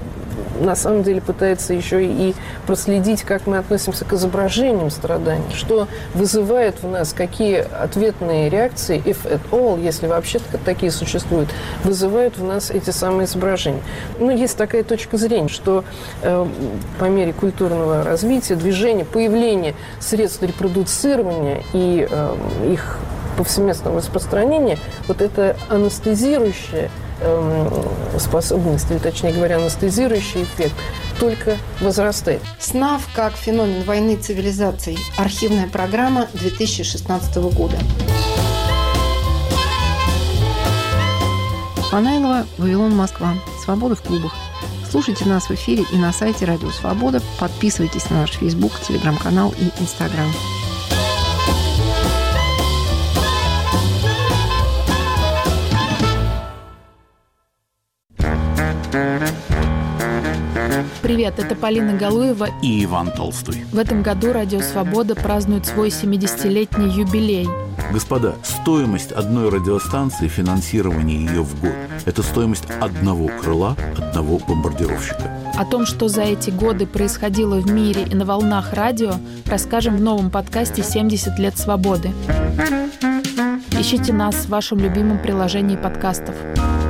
на 0.59 0.75
самом 0.75 1.03
деле 1.03 1.21
пытается 1.21 1.73
еще 1.73 2.05
и 2.05 2.35
проследить, 2.65 3.23
как 3.23 3.47
мы 3.47 3.57
относимся 3.57 4.05
к 4.05 4.13
изображениям 4.13 4.89
страданий, 4.89 5.53
что 5.53 5.87
вызывает 6.13 6.81
в 6.81 6.87
нас, 6.87 7.13
какие 7.13 7.57
ответные 7.57 8.49
реакции, 8.49 9.01
if 9.05 9.25
at 9.25 9.41
all, 9.51 9.81
если 9.81 10.07
вообще 10.07 10.39
такие 10.63 10.91
существуют, 10.91 11.49
вызывают 11.83 12.37
в 12.37 12.43
нас 12.43 12.71
эти 12.71 12.89
самые 12.89 13.25
изображения. 13.25 13.81
Ну, 14.19 14.29
есть 14.29 14.57
такая 14.57 14.83
точка 14.83 15.17
зрения, 15.17 15.49
что 15.49 15.83
э, 16.21 16.45
по 16.99 17.05
мере 17.05 17.33
культурного 17.33 18.03
развития, 18.03 18.55
движения, 18.55 19.05
появления 19.05 19.75
средств 19.99 20.41
репродуцирования 20.41 21.63
и 21.73 22.07
э, 22.09 22.35
их 22.71 22.99
повсеместного 23.37 23.97
распространения, 23.97 24.77
вот 25.07 25.21
это 25.21 25.57
анестезирующее 25.69 26.89
способность, 28.19 28.89
или 28.91 28.97
точнее 28.97 29.33
говоря, 29.33 29.57
анестезирующий 29.57 30.43
эффект 30.43 30.75
только 31.19 31.57
возрастает. 31.81 32.41
СНАВ 32.59 33.01
как 33.13 33.33
феномен 33.33 33.83
войны 33.83 34.15
цивилизаций. 34.17 34.97
Архивная 35.17 35.67
программа 35.67 36.27
2016 36.33 37.35
года. 37.53 37.77
Панайлова, 41.91 42.45
Вавилон, 42.57 42.95
Москва. 42.95 43.35
Свобода 43.63 43.95
в 43.95 44.01
клубах. 44.01 44.33
Слушайте 44.89 45.25
нас 45.25 45.49
в 45.49 45.51
эфире 45.51 45.83
и 45.91 45.97
на 45.97 46.11
сайте 46.11 46.45
Радио 46.45 46.69
Свобода. 46.71 47.21
Подписывайтесь 47.39 48.09
на 48.09 48.21
наш 48.21 48.31
Facebook, 48.31 48.71
Телеграм-канал 48.85 49.53
и 49.57 49.81
Инстаграм. 49.81 50.31
Привет, 61.01 61.37
это 61.37 61.55
Полина 61.55 61.93
Галуева 61.93 62.47
и 62.61 62.83
Иван 62.83 63.11
Толстой. 63.11 63.63
В 63.71 63.77
этом 63.77 64.01
году 64.01 64.33
Радио 64.33 64.61
Свобода 64.61 65.15
празднует 65.15 65.65
свой 65.65 65.89
70-летний 65.89 66.89
юбилей. 66.89 67.47
Господа, 67.91 68.35
стоимость 68.43 69.11
одной 69.11 69.49
радиостанции, 69.49 70.27
финансирование 70.27 71.23
ее 71.23 71.43
в 71.43 71.61
год– 71.61 71.73
это 72.05 72.23
стоимость 72.23 72.65
одного 72.81 73.27
крыла 73.27 73.77
одного 73.97 74.39
бомбардировщика. 74.39 75.31
О 75.55 75.65
том, 75.65 75.85
что 75.85 76.07
за 76.07 76.23
эти 76.23 76.49
годы 76.49 76.87
происходило 76.87 77.55
в 77.55 77.71
мире 77.71 78.03
и 78.03 78.15
на 78.15 78.25
волнах 78.25 78.73
радио, 78.73 79.13
расскажем 79.45 79.97
в 79.97 80.01
новом 80.01 80.31
подкасте 80.31 80.81
«70 80.81 81.39
лет 81.39 81.57
свободы». 81.57 82.11
Ищите 83.79 84.11
нас 84.11 84.35
в 84.35 84.49
вашем 84.49 84.79
любимом 84.79 85.19
приложении 85.19 85.75
подкастов– 85.75 86.35